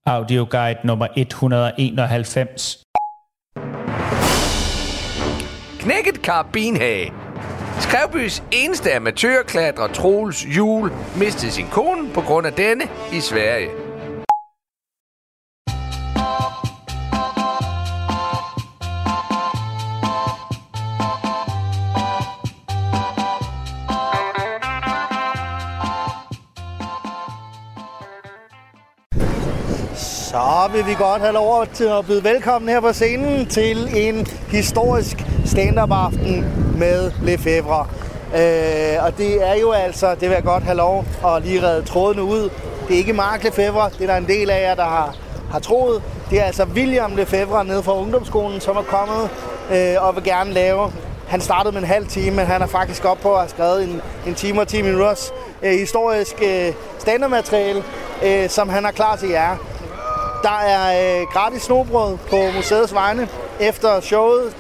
Audioguide 0.06 0.78
nummer 0.84 1.06
191. 1.16 2.84
knækket 5.88 6.22
karabinhage. 6.22 7.27
Skrevbys 7.80 8.42
eneste 8.50 8.94
amatørklatrer 8.94 9.86
Troels 9.86 10.46
Jul 10.56 10.92
mistede 11.16 11.52
sin 11.52 11.66
kone 11.72 12.10
på 12.14 12.20
grund 12.20 12.46
af 12.46 12.52
denne 12.52 12.84
i 13.12 13.20
Sverige. 13.20 13.70
Så 29.96 30.70
vil 30.72 30.86
vi 30.86 30.94
godt 30.94 31.22
have 31.22 31.32
lov 31.32 31.66
til 31.66 31.84
at 31.84 32.06
byde 32.06 32.24
velkommen 32.24 32.68
her 32.68 32.80
på 32.80 32.92
scenen 32.92 33.46
til 33.46 33.96
en 33.96 34.26
historisk 34.26 35.27
stand-up 35.48 35.90
aften 35.92 36.44
med 36.78 37.12
Lefebvre. 37.22 37.86
Øh, 38.34 39.04
og 39.04 39.18
det 39.18 39.48
er 39.48 39.54
jo 39.60 39.72
altså, 39.72 40.10
det 40.10 40.20
vil 40.20 40.30
jeg 40.30 40.44
godt 40.44 40.62
have 40.62 40.76
lov 40.76 41.04
at 41.26 41.42
lige 41.42 41.62
redde 41.62 41.86
trådene 41.86 42.22
ud. 42.22 42.50
Det 42.88 42.94
er 42.94 42.98
ikke 42.98 43.12
Mark 43.12 43.44
Lefebvre, 43.44 43.90
det 43.90 44.02
er 44.02 44.06
der 44.06 44.16
en 44.16 44.26
del 44.26 44.50
af 44.50 44.62
jer, 44.62 44.74
der 44.74 44.84
har, 44.84 45.16
har 45.50 45.58
troet. 45.58 46.02
Det 46.30 46.40
er 46.40 46.44
altså 46.44 46.64
William 46.64 47.16
Lefebvre 47.16 47.64
nede 47.64 47.82
fra 47.82 47.98
ungdomsskolen, 48.00 48.60
som 48.60 48.76
er 48.76 48.82
kommet 48.82 49.30
øh, 49.72 50.06
og 50.06 50.14
vil 50.14 50.24
gerne 50.24 50.52
lave. 50.52 50.92
Han 51.28 51.40
startede 51.40 51.72
med 51.72 51.82
en 51.82 51.88
halv 51.88 52.06
time, 52.06 52.36
men 52.36 52.46
han 52.46 52.62
er 52.62 52.66
faktisk 52.66 53.04
op 53.04 53.18
på 53.20 53.32
at 53.32 53.38
have 53.38 53.48
skrevet 53.48 53.84
en, 53.84 54.00
en 54.26 54.34
time 54.34 54.60
og 54.60 54.68
10 54.68 54.82
minutters 54.82 55.32
øh, 55.62 55.72
historisk 55.72 56.34
øh, 56.42 56.72
stand-up-materiale, 56.98 57.82
øh, 58.24 58.48
som 58.48 58.68
han 58.68 58.84
er 58.84 58.90
klar 58.90 59.16
til 59.16 59.28
jer. 59.28 59.56
Der 60.42 60.58
er 60.66 61.20
øh, 61.20 61.26
gratis 61.26 61.62
snobrød 61.62 62.16
på 62.30 62.36
museets 62.56 62.94
vegne 62.94 63.28
efter 63.60 64.00
showet. 64.00 64.56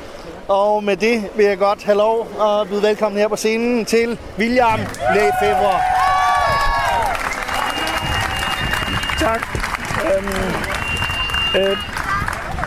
Og 0.48 0.84
med 0.84 0.96
det 0.96 1.22
vil 1.36 1.46
jeg 1.46 1.58
godt 1.58 1.84
have 1.84 1.98
lov 1.98 2.28
at 2.40 2.68
byde 2.68 2.82
velkommen 2.82 3.20
her 3.20 3.28
på 3.28 3.36
scenen 3.36 3.84
til 3.84 4.18
William 4.38 4.80
Lefebvre. 5.14 5.80
Tak. 9.18 9.40
Øhm, 10.04 10.28
øh, 11.60 11.76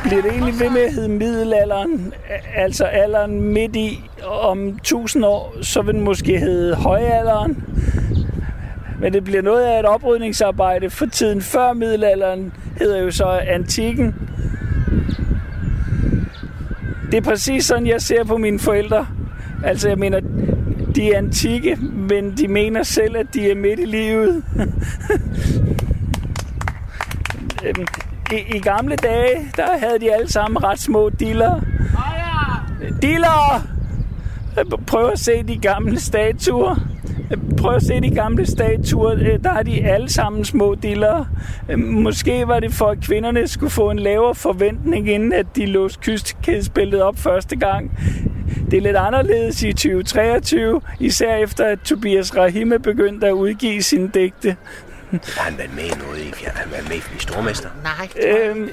bliver 0.03 0.21
det 0.21 0.31
egentlig 0.31 0.59
ved 0.59 0.69
med 0.69 0.81
at 0.81 0.93
hedde 0.93 1.09
middelalderen, 1.09 2.13
altså 2.55 2.85
alderen 2.85 3.41
midt 3.41 3.75
i 3.75 4.03
om 4.25 4.67
1000 4.67 5.25
år, 5.25 5.53
så 5.61 5.81
vil 5.81 5.93
den 5.93 6.03
måske 6.03 6.39
hedde 6.39 6.75
højalderen. 6.75 7.63
Men 8.99 9.13
det 9.13 9.23
bliver 9.23 9.41
noget 9.41 9.63
af 9.63 9.79
et 9.79 9.85
oprydningsarbejde, 9.85 10.89
for 10.89 11.05
tiden 11.05 11.41
før 11.41 11.73
middelalderen 11.73 12.53
hedder 12.77 12.99
jo 12.99 13.11
så 13.11 13.41
antikken. 13.47 14.30
Det 17.11 17.17
er 17.17 17.21
præcis 17.21 17.65
sådan, 17.65 17.87
jeg 17.87 18.01
ser 18.01 18.23
på 18.23 18.37
mine 18.37 18.59
forældre. 18.59 19.07
Altså, 19.63 19.89
jeg 19.89 19.97
mener, 19.97 20.19
de 20.95 21.11
er 21.13 21.17
antikke, 21.17 21.75
men 21.81 22.37
de 22.37 22.47
mener 22.47 22.83
selv, 22.83 23.17
at 23.17 23.33
de 23.33 23.51
er 23.51 23.55
midt 23.55 23.79
i 23.79 23.85
livet. 23.85 24.43
Øhm, 27.65 27.85
I, 28.31 28.55
I 28.55 28.59
gamle 28.59 28.95
dage, 28.95 29.51
der 29.55 29.77
havde 29.77 29.99
de 29.99 30.13
alle 30.13 30.31
sammen 30.31 30.63
ret 30.63 30.79
små 30.79 31.09
diller. 31.09 31.61
Diller! 33.01 33.67
Prøv 34.87 35.09
at 35.09 35.19
se 35.19 35.43
de 35.43 35.57
gamle 35.57 35.99
statuer. 35.99 36.90
Prøv 37.57 37.75
at 37.75 37.83
se 37.83 38.01
de 38.01 38.09
gamle 38.09 38.45
statuer. 38.45 39.13
Øh, 39.13 39.43
der 39.43 39.49
har 39.49 39.63
de 39.63 39.85
alle 39.85 40.09
sammen 40.09 40.45
små 40.45 40.75
diller. 40.75 41.25
Øh, 41.69 41.79
måske 41.79 42.47
var 42.47 42.59
det 42.59 42.73
for, 42.73 42.85
at 42.85 42.97
kvinderne 43.01 43.47
skulle 43.47 43.69
få 43.69 43.89
en 43.89 43.99
lavere 43.99 44.35
forventning, 44.35 45.09
inden 45.09 45.33
at 45.33 45.45
de 45.55 45.65
låste 45.65 45.99
kystkædespillet 45.99 47.01
op 47.01 47.17
første 47.17 47.55
gang. 47.55 47.91
Det 48.71 48.77
er 48.77 48.81
lidt 48.81 48.95
anderledes 48.95 49.63
i 49.63 49.71
2023, 49.71 50.81
især 50.99 51.35
efter 51.35 51.65
at 51.65 51.79
Tobias 51.79 52.37
Rahime 52.37 52.79
begyndte 52.79 53.27
at 53.27 53.31
udgive 53.31 53.81
sine 53.81 54.09
digte. 54.13 54.55
Har 55.11 55.41
han 55.49 55.57
været 55.57 55.75
med 55.75 55.83
i 55.83 55.91
noget 56.07 56.19
i 56.21 56.31
fjern? 56.35 56.55
Har 56.55 56.63
han 56.63 56.71
været 56.71 56.89
med 56.89 56.95
i 56.97 57.01
Stormester? 57.19 57.69
Nej. 57.83 58.07
Øhm, 58.47 58.69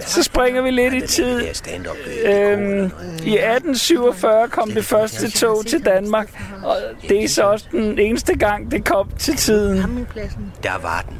så 0.00 0.22
springer 0.22 0.62
vi 0.62 0.70
lidt 0.70 0.94
i 0.94 1.00
tid. 1.06 1.40
Stand-up. 1.52 1.96
Øhm, 2.24 2.84
I 3.24 3.36
1847 3.38 4.48
kom 4.48 4.70
det 4.70 4.84
første 4.84 5.30
tog 5.30 5.66
til 5.66 5.84
Danmark, 5.84 6.28
og 6.64 6.76
det 7.08 7.24
er 7.24 7.28
så 7.28 7.42
også 7.42 7.66
den 7.72 7.98
eneste 7.98 8.38
gang, 8.38 8.70
det 8.70 8.84
kom 8.84 9.10
til 9.18 9.36
tiden. 9.36 10.06
Der 10.62 10.78
var 10.82 11.04
den. 11.08 11.16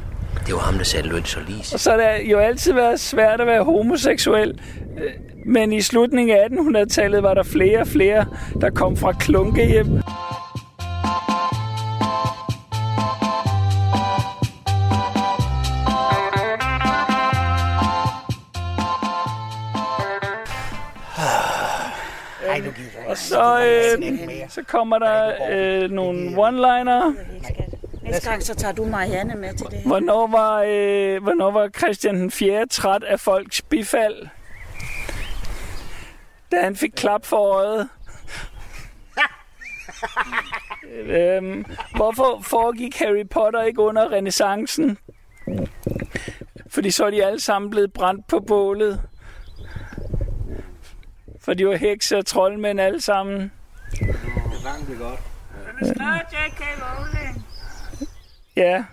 Det 0.47 0.53
var 0.53 0.59
ham, 0.61 0.73
der 0.77 0.83
satte 0.83 1.09
løn 1.09 1.25
så 1.25 1.39
lige. 1.47 1.63
Og 1.73 1.79
så 1.79 1.89
har 1.91 1.97
det 1.97 2.31
jo 2.31 2.39
altid 2.39 2.73
været 2.73 2.99
svært 2.99 3.41
at 3.41 3.47
være 3.47 3.63
homoseksuel. 3.63 4.59
Øh, 4.97 5.11
Men 5.45 5.73
i 5.73 5.81
slutningen 5.81 6.37
af 6.37 6.45
1800-tallet 6.45 7.23
var 7.23 7.33
der 7.33 7.43
flere 7.43 7.79
og 7.79 7.87
flere, 7.87 8.25
der 8.61 8.69
kom 8.69 8.97
fra 8.97 9.11
klunkehjem. 9.11 10.01
Og 23.07 23.17
så, 23.17 23.61
øh, 23.65 24.49
så 24.49 24.63
kommer 24.63 24.99
der 24.99 25.33
øh, 25.51 25.91
nogle 25.91 26.47
one-liner. 26.47 27.15
Næste 28.03 28.29
gang, 28.29 28.43
så 28.43 28.55
tager 28.55 28.73
du 28.73 28.85
Marianne 28.85 29.35
med 29.35 29.53
til 29.53 29.67
det. 29.71 29.79
Hvornår 29.85 30.27
var, 30.27 30.63
øh, 30.67 31.23
hvornår 31.23 31.51
var 31.51 31.69
Christian 31.77 32.15
den 32.15 32.31
4. 32.31 32.67
træt 32.67 33.03
af 33.03 33.19
folks 33.19 33.61
bifald? 33.61 34.27
Da 36.51 36.61
han 36.61 36.75
fik 36.75 36.91
klap 36.95 37.25
for 37.25 37.37
øjet. 37.37 37.89
øhm, 41.05 41.65
hvorfor 41.95 42.41
foregik 42.41 42.97
Harry 42.97 43.27
Potter 43.31 43.61
ikke 43.61 43.81
under 43.81 44.11
renaissancen? 44.11 44.97
Fordi 46.69 46.91
så 46.91 47.05
er 47.05 47.09
de 47.09 47.25
alle 47.25 47.39
sammen 47.39 47.71
blevet 47.71 47.93
brændt 47.93 48.27
på 48.27 48.39
bålet. 48.39 49.01
For 51.49 51.53
de 51.53 51.67
var 51.67 51.75
hekse 51.75 52.17
og 52.17 52.25
troldmænd 52.25 52.81
alle 52.81 53.01
sammen. 53.01 53.51
Ja. 58.55 58.83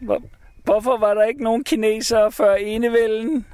Hvor, 0.00 0.22
hvorfor 0.64 0.98
var 0.98 1.14
der 1.14 1.24
ikke 1.24 1.42
nogen 1.42 1.64
kinesere 1.64 2.32
før 2.32 2.54
enevælden? 2.54 3.46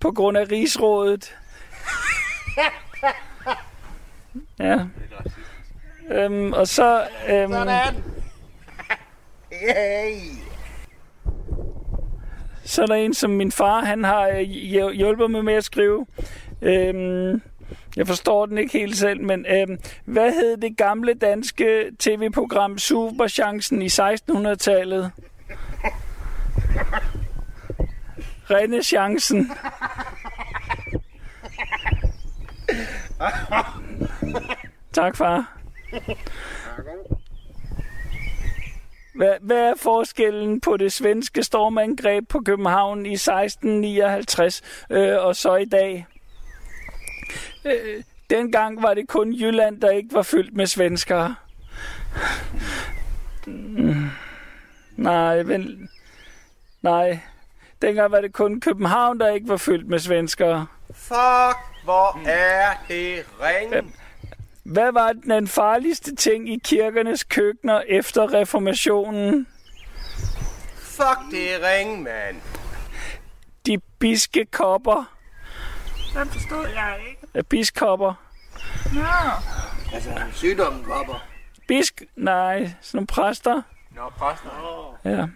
På 0.00 0.12
grund 0.12 0.38
af 0.38 0.50
rigsrådet. 0.50 1.36
Ja. 4.58 4.86
Øhm, 6.10 6.52
og 6.52 6.68
så... 6.68 7.08
Øhm, 7.28 7.52
Yay 9.52 10.49
så 12.64 12.82
er 12.82 12.86
der 12.86 12.94
en, 12.94 13.14
som 13.14 13.30
min 13.30 13.52
far 13.52 13.84
han 13.84 14.04
har 14.04 14.28
øh, 14.28 14.90
hjulpet 14.90 15.30
mig 15.30 15.44
med 15.44 15.54
at 15.54 15.64
skrive. 15.64 16.06
Øhm, 16.62 17.42
jeg 17.96 18.06
forstår 18.06 18.46
den 18.46 18.58
ikke 18.58 18.78
helt 18.78 18.96
selv, 18.96 19.22
men 19.22 19.46
øhm, 19.48 19.78
hvad 20.04 20.32
hed 20.32 20.56
det 20.56 20.76
gamle 20.76 21.14
danske 21.14 21.92
tv-program 21.98 22.78
Superchancen 22.78 23.82
i 23.82 23.86
1600-tallet? 23.86 25.10
Renaissancen. 28.50 29.50
Tak, 34.92 35.16
far. 35.16 35.56
Hvad, 39.14 39.34
hvad 39.40 39.56
er 39.56 39.74
forskellen 39.76 40.60
på 40.60 40.76
det 40.76 40.92
svenske 40.92 41.42
stormangreb 41.42 42.28
på 42.28 42.40
København 42.46 43.06
i 43.06 43.12
1659 43.12 44.62
øh, 44.90 45.24
og 45.24 45.36
så 45.36 45.54
i 45.54 45.64
dag? 45.64 46.06
Øh, 47.64 48.02
dengang 48.30 48.82
var 48.82 48.94
det 48.94 49.08
kun 49.08 49.32
Jylland, 49.32 49.80
der 49.80 49.90
ikke 49.90 50.08
var 50.12 50.22
fyldt 50.22 50.54
med 50.54 50.66
svenskere. 50.66 51.34
Mm. 53.46 54.10
Nej, 54.96 55.42
vel... 55.42 55.88
Nej. 56.82 57.18
Dengang 57.82 58.12
var 58.12 58.20
det 58.20 58.32
kun 58.32 58.60
København, 58.60 59.20
der 59.20 59.28
ikke 59.28 59.48
var 59.48 59.56
fyldt 59.56 59.88
med 59.88 59.98
svenskere. 59.98 60.66
Fuck, 60.94 61.58
hvor 61.84 62.28
er 62.28 62.84
det 62.88 63.24
ring. 63.40 63.94
Hvad 64.64 64.92
var 64.92 65.12
den 65.12 65.48
farligste 65.48 66.16
ting 66.16 66.48
i 66.48 66.60
kirkernes 66.64 67.24
køkkener 67.24 67.80
efter 67.88 68.32
reformationen? 68.34 69.46
Fuck, 70.76 71.18
det 71.30 71.54
er 71.54 71.68
ring, 71.68 72.02
mand. 72.02 72.36
De 73.66 73.78
biske 73.98 74.44
kopper. 74.44 75.16
Den 76.14 76.28
forstod 76.28 76.66
jeg 76.66 76.96
ikke. 77.08 77.26
Ja, 77.34 77.42
biskopper. 77.42 78.14
Nå. 78.94 79.00
Altså, 79.94 80.10
sygdommen 80.32 80.84
kopper. 80.84 81.26
Bisk... 81.68 82.02
Nej, 82.16 82.58
sådan 82.80 82.98
nogle 82.98 83.06
præster. 83.06 83.62
Nå, 83.96 84.08
præster. 84.18 84.98
Ja. 85.04 85.26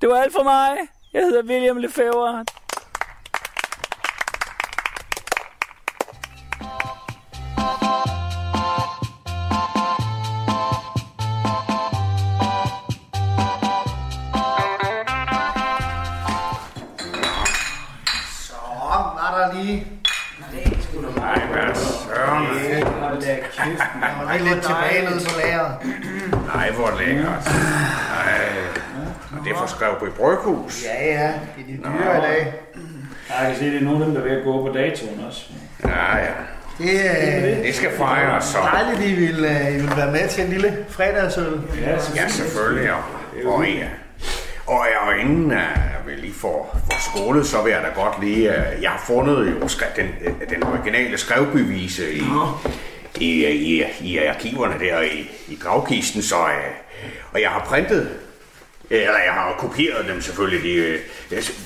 Det 0.00 0.08
var 0.08 0.16
alt 0.22 0.32
for 0.32 0.42
mig. 0.42 0.76
Jeg 1.12 1.22
hedder 1.22 1.42
William 1.42 1.76
Lefebvre. 1.76 2.44
Lige... 19.54 19.86
Nej, 21.16 21.40
hvad 21.52 21.74
søren. 21.74 22.46
Hold 23.00 23.20
da 23.20 23.34
kæft, 23.34 23.78
Der 23.78 24.24
var 24.24 24.38
lidt 24.38 24.62
tilbage 24.62 25.04
nede 25.10 25.24
på 25.24 25.40
lageret. 25.40 25.72
Nej, 26.54 26.70
hvor 26.70 26.98
lækkert. 26.98 27.26
Nej. 27.26 28.40
Og 29.38 29.44
det 29.44 29.52
er 29.52 29.56
fra 29.56 29.66
Skrevby 29.68 30.08
Bryghus. 30.18 30.84
Ja, 30.84 31.06
ja. 31.06 31.26
Det 31.26 31.62
er 31.62 31.66
de 31.66 31.76
dyre 31.76 32.18
i 32.18 32.20
dag. 32.20 32.54
Jeg 33.40 33.46
kan 33.48 33.56
se, 33.58 33.64
det 33.64 33.76
er 33.76 33.80
nogle 33.84 33.98
af 34.00 34.04
dem, 34.06 34.14
der 34.14 34.20
er 34.22 34.28
ved 34.28 34.36
at 34.38 34.44
gå 34.44 34.52
på 34.68 34.72
datoen 34.74 35.24
også. 35.28 35.42
Ja, 35.84 36.16
ja. 36.16 36.30
Det 36.78 37.06
er 37.06 37.62
Det 37.62 37.74
skal 37.74 37.90
fejres 37.96 38.44
så. 38.44 38.58
dejligt, 38.58 38.98
at 38.98 39.10
I 39.10 39.14
vil, 39.14 39.44
øh, 39.44 39.68
I 39.74 39.80
vil 39.80 39.96
være 39.96 40.12
med 40.12 40.28
til 40.28 40.44
en 40.44 40.50
lille 40.50 40.76
fredagsøl. 40.88 41.60
Ja, 42.16 42.28
selvfølgelig. 42.28 42.92
Og, 42.92 43.02
og, 43.44 43.64
ja. 43.64 43.86
og, 44.66 44.86
ja, 44.92 45.06
og 45.08 45.18
inden 45.20 45.46
uh, 45.52 45.58
vi 46.14 46.20
lige 46.20 46.34
får, 46.34 46.80
får 46.84 47.10
skålet, 47.10 47.46
så 47.46 47.62
vil 47.62 47.70
jeg 47.70 47.82
da 47.82 48.02
godt 48.02 48.24
lige... 48.24 48.48
Uh, 48.48 48.82
jeg 48.82 48.90
har 48.90 49.02
fundet 49.06 49.50
jo 49.50 49.68
den, 49.96 50.08
uh, 50.26 50.48
den 50.50 50.62
originale 50.62 51.18
skrevbyvise 51.18 52.14
i, 52.14 52.22
i, 53.20 53.46
i, 53.46 53.84
i 54.00 54.18
arkiverne 54.18 54.74
der 54.80 55.00
i, 55.00 55.30
i 55.48 55.58
gravkisten, 55.60 56.22
så... 56.22 56.36
Uh, 56.36 57.10
og 57.32 57.40
jeg 57.40 57.50
har 57.50 57.64
printet 57.64 58.08
eller 58.90 59.18
jeg 59.24 59.32
har 59.32 59.54
kopieret 59.58 60.08
dem 60.08 60.20
selvfølgelig. 60.20 60.62
De, 60.62 60.74
øh, 60.74 61.00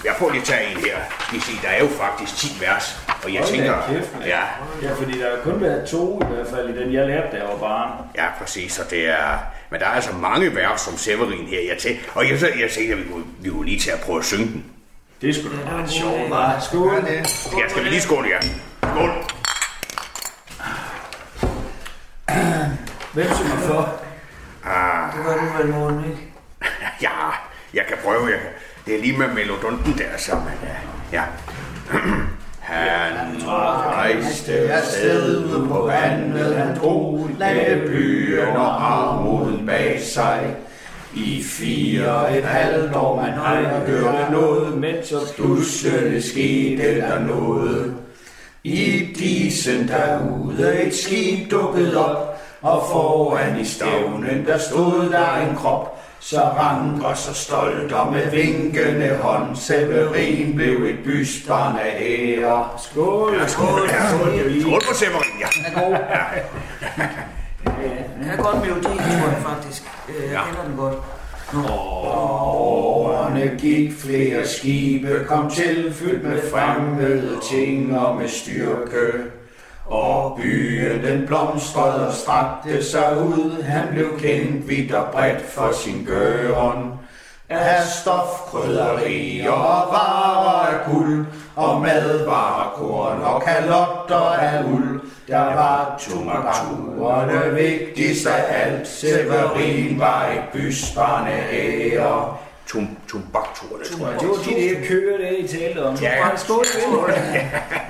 jeg, 0.04 0.14
får 0.18 0.30
lige 0.30 0.42
tage 0.42 0.70
en 0.70 0.76
her. 0.76 0.96
I 1.36 1.40
se, 1.40 1.52
der 1.62 1.68
er 1.68 1.78
jo 1.78 1.88
faktisk 1.88 2.36
10 2.36 2.46
vers. 2.60 2.96
Og 3.24 3.34
jeg 3.34 3.40
Hold 3.40 3.50
tænker, 3.54 3.82
kæft, 3.88 4.10
ja, 4.26 4.42
Ja, 4.82 4.92
fordi 4.94 5.20
der 5.20 5.36
har 5.36 5.42
kun 5.42 5.60
været 5.60 5.88
to 5.88 6.20
i 6.22 6.34
hvert 6.34 6.46
fald 6.46 6.68
i 6.68 6.80
den, 6.80 6.92
jeg 6.92 7.06
lærte, 7.06 7.36
da 7.36 7.42
jeg 7.42 7.48
var 7.48 7.58
barn. 7.58 7.90
Ja, 8.16 8.26
præcis, 8.40 8.78
og 8.78 8.90
det 8.90 9.08
er... 9.08 9.38
Men 9.70 9.80
der 9.80 9.86
er 9.86 9.90
altså 9.90 10.12
mange 10.12 10.54
vers 10.54 10.80
som 10.80 10.96
Severin 10.96 11.46
her, 11.46 11.60
jeg 11.68 11.78
til. 11.78 11.98
Og 12.14 12.28
jeg, 12.28 12.42
jeg 12.42 12.70
tænkte, 12.70 12.92
at 12.92 12.98
vi 12.98 13.04
kunne, 13.12 13.24
vi 13.40 13.50
kunne 13.50 13.66
lige 13.66 13.80
til 13.80 13.90
at 13.90 14.00
prøve 14.00 14.18
at 14.18 14.24
synge 14.24 14.46
den. 14.46 14.64
Det 15.20 15.34
skulle 15.36 15.58
da 15.58 15.70
være 15.76 15.88
sjovt, 15.88 16.30
var. 16.30 16.60
Skål. 16.60 16.94
Det. 16.96 17.12
Ja, 17.58 17.68
skal 17.68 17.84
vi 17.84 17.88
lige 17.88 18.00
skåle, 18.00 18.28
ja. 18.28 18.40
Skål. 18.82 19.10
Hvem 23.12 23.26
synger 23.34 23.56
for? 23.66 24.00
Ah, 24.64 25.12
Det 25.16 25.24
var 25.24 25.34
du 25.36 25.62
vel, 25.62 25.68
morgen, 25.74 26.04
ikke? 26.04 26.22
ja, 27.06 27.10
jeg 27.74 27.84
kan 27.88 27.96
prøve. 28.04 28.26
Jeg 28.26 28.38
kan. 28.40 28.50
Det 28.86 28.94
er 28.94 29.00
lige 29.00 29.18
med 29.18 29.28
melodunten 29.28 29.98
der, 29.98 30.16
så 30.18 30.34
men, 30.34 30.68
ja. 31.12 31.22
Han 32.68 33.42
rejste 33.46 34.70
sted 34.84 35.68
på 35.68 35.86
vandet, 35.86 36.56
han 36.56 36.76
drog 36.76 37.30
lagde 37.38 37.80
byen 37.86 38.56
og 38.56 38.92
armoden 38.92 39.66
bag 39.66 40.00
sig. 40.02 40.56
I 41.14 41.42
fire 41.42 42.38
et 42.38 42.44
halvt 42.44 42.96
år, 42.96 43.16
man 43.16 43.34
aldrig 43.46 43.82
hørte 43.86 44.32
noget, 44.32 44.78
men 44.78 44.94
så 45.04 45.34
pludselig 45.36 46.24
skete 46.24 47.00
der 47.00 47.18
noget. 47.18 47.94
I 48.64 49.08
disen 49.18 49.88
derude 49.88 50.82
et 50.82 50.94
skib 50.94 51.50
dukkede 51.50 52.06
op, 52.06 52.40
og 52.62 52.82
foran 52.90 53.60
i 53.60 53.64
stavnen 53.64 54.46
der 54.46 54.58
stod 54.58 55.10
der 55.10 55.36
en 55.36 55.56
krop. 55.56 55.97
Så 56.20 56.40
rank 56.40 57.02
og 57.04 57.16
så 57.16 57.34
stolt 57.34 57.92
og 57.92 58.12
med 58.12 58.30
vinkende 58.30 59.18
hånd, 59.22 59.56
Severin 59.56 60.54
blev 60.56 60.82
et 60.84 60.98
bysbarn 61.04 61.76
af 61.78 61.96
ære. 62.00 62.68
Skål! 62.78 63.34
Ja, 63.40 63.46
skål, 63.46 63.80
ja, 63.88 64.08
skål. 64.08 64.60
skål 64.60 64.80
på 64.88 64.94
Severin, 64.94 65.40
ja. 65.40 65.46
er 65.66 65.80
god. 65.88 65.96
Jeg 68.26 68.34
kan 68.36 68.44
godt 68.44 68.56
melodi, 68.66 68.82
tror 68.82 69.28
jeg 69.28 69.42
faktisk. 69.46 69.82
Øh, 70.08 70.32
Jeg 70.32 70.40
kender 70.46 70.64
den 70.64 70.76
godt. 70.76 70.94
Årene 72.18 73.56
gik 73.58 73.92
flere 73.98 74.46
skibe, 74.46 75.24
kom 75.28 75.50
til 75.50 75.94
fyldt 75.94 76.24
med 76.24 76.50
fremmede 76.50 77.36
ting 77.52 77.98
og 77.98 78.16
med 78.16 78.28
styrke. 78.28 79.12
Og 79.90 80.38
byen 80.42 81.02
den 81.04 81.26
blomstrede 81.26 82.06
og 82.08 82.12
strakte 82.14 82.84
sig 82.84 83.16
ud, 83.18 83.62
han 83.62 83.88
blev 83.92 84.18
kendt 84.20 84.68
vidt 84.68 84.92
og 84.94 85.06
bredt 85.12 85.42
for 85.50 85.72
sin 85.72 86.04
gøren. 86.06 86.92
Af 87.50 87.82
stof, 88.00 88.28
krydderier 88.46 89.50
og 89.50 89.92
varer 89.92 90.66
af 90.66 90.90
guld, 90.92 91.26
og 91.56 91.80
madvarer, 91.80 92.72
korn 92.76 93.20
og 93.22 93.42
kalotter 93.42 94.30
af 94.32 94.64
uld. 94.64 95.00
Der 95.28 95.38
var 95.44 96.00
tomakturerne 96.08 97.54
vigtigst 97.54 98.26
af 98.26 98.44
alt, 98.64 98.88
Severin 98.88 99.98
var 100.00 100.26
et 100.26 100.42
bysbarn 100.52 101.26
af 101.28 101.48
ære. 101.52 102.36
Tum, 102.66 102.88
tumbakturerne, 103.08 103.84
tror 103.84 104.06
jeg. 104.10 104.20
Det 104.20 104.28
var 104.28 104.34
de 104.34 104.50
der 104.80 104.86
køer, 104.88 105.18
der 105.18 105.30
I 105.38 105.46
talte 105.48 105.84
om. 105.86 105.94
Ja. 106.02 106.14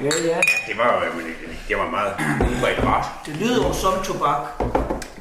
Ja, 0.02 0.10
ja. 0.28 0.36
Det 0.68 0.78
var, 0.78 1.04
jo- 1.04 1.47
det 1.68 1.76
var 1.76 1.90
meget 1.90 2.12
udbredt 2.50 2.80
ret. 2.84 3.04
Det 3.26 3.36
lyder 3.36 3.66
jo 3.66 3.72
som 3.72 3.92
tobak. 4.04 4.38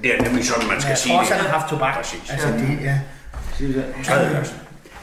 Det 0.04 0.16
er 0.20 0.24
nemlig 0.24 0.46
sådan, 0.46 0.68
man 0.68 0.82
skal 0.82 0.90
Jeg 0.90 0.98
sige 0.98 1.14
tror 1.14 1.20
også, 1.20 1.34
det. 1.34 1.42
han 1.42 1.52
har 1.52 1.60
haft 1.60 1.70
tobak. 1.70 1.96
Præcis. 1.96 2.30
Altså, 2.30 2.48
det, 2.48 2.80
ja. 2.84 3.00
Tredje 4.06 4.34
vers. 4.34 4.54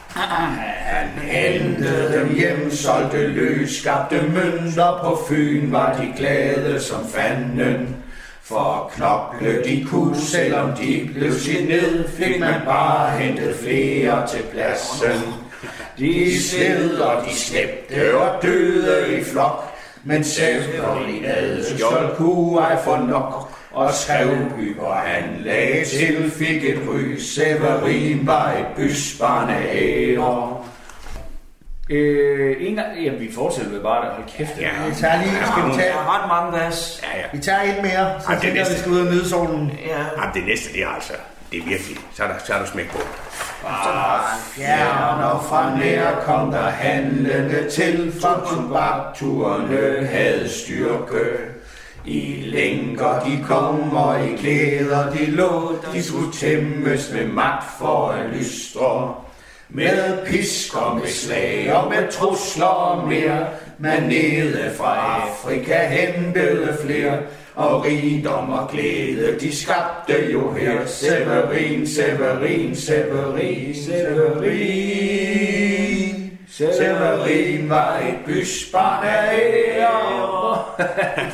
Han 0.09 1.07
hentede 1.21 2.19
dem 2.19 2.35
hjem, 2.35 2.71
solgte 2.71 3.27
løs, 3.27 3.77
skabte 3.79 4.21
mønter 4.21 4.99
på 5.03 5.25
Fyn, 5.29 5.71
var 5.71 5.93
de 5.93 6.13
glade 6.17 6.81
som 6.83 7.07
fanden. 7.15 7.95
For 8.43 8.59
at 8.85 8.91
knokle 8.91 9.63
de 9.63 9.85
kunne, 9.89 10.21
selvom 10.21 10.71
de 10.73 11.09
blev 11.13 11.33
sit 11.33 11.69
ned, 11.69 12.07
fik 12.09 12.39
man 12.39 12.61
bare 12.65 13.17
hentet 13.17 13.55
flere 13.63 14.27
til 14.27 14.43
pladsen. 14.53 15.23
De 15.99 16.43
sled 16.43 16.97
og 16.97 17.23
de 17.29 17.35
slæbte 17.35 18.17
og 18.17 18.41
døde 18.41 19.17
i 19.17 19.23
flok, 19.23 19.74
men 20.05 20.23
Severin 20.23 21.25
adskjold 21.25 22.15
kunne 22.15 22.59
ej 22.59 22.83
få 22.83 22.95
nok. 22.95 23.51
Og 23.71 23.93
Skrevby, 23.93 24.75
hvor 24.75 24.93
han 24.93 25.23
lagde 25.45 25.85
til, 25.85 26.31
fik 26.31 26.63
et 26.63 26.79
ry. 26.89 27.17
Severin 27.17 28.27
var 28.27 28.51
et 28.51 28.65
bysbarn 28.77 29.49
af 29.49 29.69
ære. 29.75 30.57
Øh, 31.89 32.55
en 32.59 32.75
gang, 32.75 32.87
ja, 33.03 33.11
vi 33.13 33.31
fortsætter 33.35 33.71
med 33.71 33.81
bare 33.81 34.05
det. 34.05 34.11
Hold 34.13 34.23
kæft. 34.37 34.51
Ja, 34.61 34.69
Vi 34.89 34.95
tager 34.95 35.17
lige, 35.21 35.31
skal 35.31 35.63
vi 35.65 35.69
Der 35.69 35.75
tage, 35.75 35.89
er 35.89 36.15
ret 36.15 36.27
mange 36.27 36.59
vers. 36.65 37.01
ja, 37.03 37.19
ja. 37.19 37.25
vi 37.33 37.39
tager 37.39 37.61
et 37.61 37.81
mere, 37.81 38.21
så 38.21 38.27
det 38.31 38.41
tænker 38.41 38.57
jeg, 38.61 38.67
vi 38.73 38.77
skal 38.79 38.91
ud 38.91 38.99
og 38.99 39.05
nyde 39.05 39.29
solen. 39.29 39.71
Ja, 39.87 39.97
Jamen, 39.97 40.33
det 40.33 40.43
næste, 40.45 40.73
det 40.73 40.83
er 40.83 40.87
altså, 40.87 41.13
det 41.51 41.59
er 41.59 41.65
virkelig, 41.65 41.97
så 42.13 42.23
er 42.23 42.27
der, 42.27 42.35
så 42.45 42.53
er 42.53 42.59
der 42.59 42.65
smæk 42.65 42.91
på. 42.91 42.99
Fjern 44.55 45.23
Og 45.23 45.43
fra 45.43 45.77
nær 45.77 46.21
kom 46.25 46.51
der 46.51 46.69
handlende 46.69 47.69
til, 47.69 48.13
for 48.21 48.47
tobakturene 48.49 50.07
havde 50.07 50.49
styrke. 50.49 51.37
I 52.05 52.41
lænker 52.41 53.19
de 53.19 53.43
kom, 53.47 53.95
og 53.95 54.25
i 54.25 54.35
klæder 54.35 55.11
de 55.11 55.25
lå, 55.25 55.75
de 55.93 56.03
skulle 56.03 56.31
tæmmes 56.33 57.11
med 57.13 57.27
magt 57.27 57.65
for 57.79 58.07
at 58.09 58.29
lystre. 58.29 59.15
Med 59.69 60.25
pisk 60.25 60.77
og 60.77 60.95
med 60.95 61.07
slag 61.07 61.73
og 61.75 61.89
med 61.89 62.11
trusler 62.11 62.65
og 62.65 63.07
mere, 63.07 63.47
man 63.79 64.03
nede 64.03 64.71
fra 64.77 65.21
Afrika 65.21 65.87
hentede 65.87 66.77
flere, 66.85 67.19
og 67.55 67.85
rigdom 67.85 68.49
og 68.49 68.69
glæde, 68.69 69.39
de 69.39 69.55
skabte 69.55 70.31
jo 70.33 70.53
her. 70.53 70.85
Severin, 70.85 71.87
Severin, 71.87 72.75
Severin, 72.75 73.75
Severin. 73.75 75.15
Severin 76.49 77.69
var 77.69 77.97
et 77.97 78.17
bysbarn 78.25 79.05
af 79.07 79.39
ære. 79.39 80.63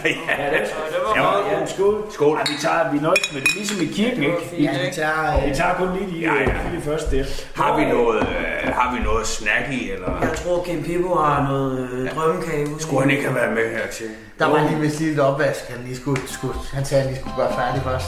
Ja, 0.03 0.45
det 0.51 0.73
var 0.75 0.90
Ja. 1.15 1.60
Ja, 1.60 1.65
skål. 1.65 2.04
Skål. 2.10 2.38
Ja, 2.38 2.43
vi 2.54 2.58
tager, 2.62 2.91
vi 2.93 3.00
nøjes 3.00 3.34
med 3.34 3.41
det, 3.41 3.56
ligesom 3.56 3.78
i 3.82 3.86
kirken, 3.86 4.24
ikke? 4.24 4.38
Vi, 4.58 4.63
Ja, 4.63 4.71
vi 4.71 4.91
tager, 4.95 5.41
vi 5.43 5.50
øh, 5.50 5.56
tager 5.56 5.74
kun 5.74 5.89
lige 5.97 6.08
de, 6.12 6.17
Ja, 6.28 6.34
ja. 6.34 6.45
lige 6.45 6.78
de 6.78 6.82
første 6.82 7.17
der. 7.17 7.24
Har 7.56 7.78
vi 7.78 7.86
noget, 7.86 8.21
øh, 8.21 8.74
har 8.80 8.95
vi 8.95 9.04
noget 9.04 9.28
snack 9.28 9.65
i, 9.71 9.91
eller 9.91 10.12
jeg 10.21 10.34
tror, 10.36 10.63
Kim 10.63 10.84
Pippo 10.84 11.15
har 11.15 11.47
noget 11.52 11.89
øh, 11.93 12.10
drømmekage 12.15 12.67
skulle 12.80 13.02
han 13.02 13.10
ikke 13.12 13.24
have 13.24 13.36
været 13.36 13.54
med 13.54 13.71
her 13.78 13.88
til? 13.97 14.06
der 14.39 14.47
var 14.50 14.67
lige 14.69 14.80
vist 14.80 15.00
lige 15.00 15.12
et 15.13 15.19
opvask, 15.19 15.60
han 15.69 15.80
lige 15.86 15.95
skulle, 15.97 16.21
skulle 16.28 16.54
han 16.74 16.86
sagde, 16.86 17.02
at 17.04 17.08
han 17.08 17.13
lige 17.13 17.21
skulle 17.24 17.38
gøre 17.38 17.54
færdig 17.60 17.82
først. 17.84 18.06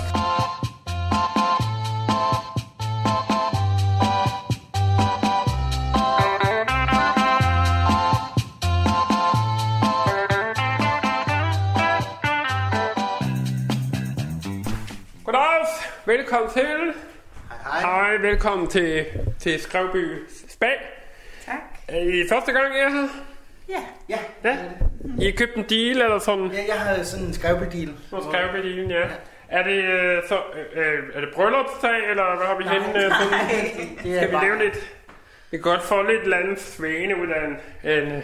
Velkommen 16.18 16.50
til. 16.52 16.94
Hej. 17.64 17.80
Hej, 17.82 18.18
velkommen 18.18 18.68
til, 18.68 19.06
til 19.40 19.62
Skrevby 19.62 20.24
Spa. 20.50 20.70
Tak. 21.46 21.58
Er 21.88 21.98
I 22.00 22.28
første 22.30 22.52
gang, 22.52 22.76
I 22.76 22.80
er 22.80 22.90
her? 22.90 23.08
Ja. 23.70 23.82
Ja, 24.10 24.18
Ja. 24.44 24.58
I 25.20 25.26
har 25.26 25.32
købt 25.38 25.56
en 25.56 25.64
deal 25.70 26.02
eller 26.02 26.20
sådan? 26.20 26.46
ja 26.48 26.64
jeg 26.68 26.76
har 26.82 27.04
sådan 27.04 27.26
en 27.26 27.34
skrevbedeal. 27.34 27.90
Så 28.10 28.22
Skrevby 28.30 28.68
dealen, 28.68 28.92
ja. 28.92 29.04
Er 29.48 29.64
det, 29.64 29.84
øh, 29.84 30.24
så, 30.30 30.38
øh, 30.76 31.04
er 31.14 31.20
det 31.20 31.30
bryllupsdag, 31.36 32.10
eller 32.10 32.36
hvad 32.38 32.48
har 32.48 32.58
vi 32.58 32.64
henne? 32.64 33.06
øh, 33.06 33.12
sådan? 33.12 33.40
Det 34.04 34.16
Skal 34.18 34.32
vi 34.32 34.36
lave 34.46 34.64
lidt? 34.64 34.94
Vi 35.52 35.58
kan 35.58 35.62
godt 35.62 35.84
få 35.84 36.02
lidt 36.02 36.22
eller 36.22 36.38
andet 36.38 36.62
svane 36.62 37.16
ud 37.22 37.28
af 37.28 37.46
en, 37.48 37.58
en, 37.92 38.24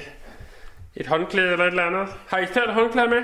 et 0.96 1.08
håndklæde 1.08 1.52
eller 1.52 1.66
et 1.66 1.70
eller 1.70 1.84
andet. 1.86 2.08
Har 2.28 2.38
I 2.38 2.46
selv 2.54 2.72
håndklæde 2.72 3.08
med? 3.08 3.24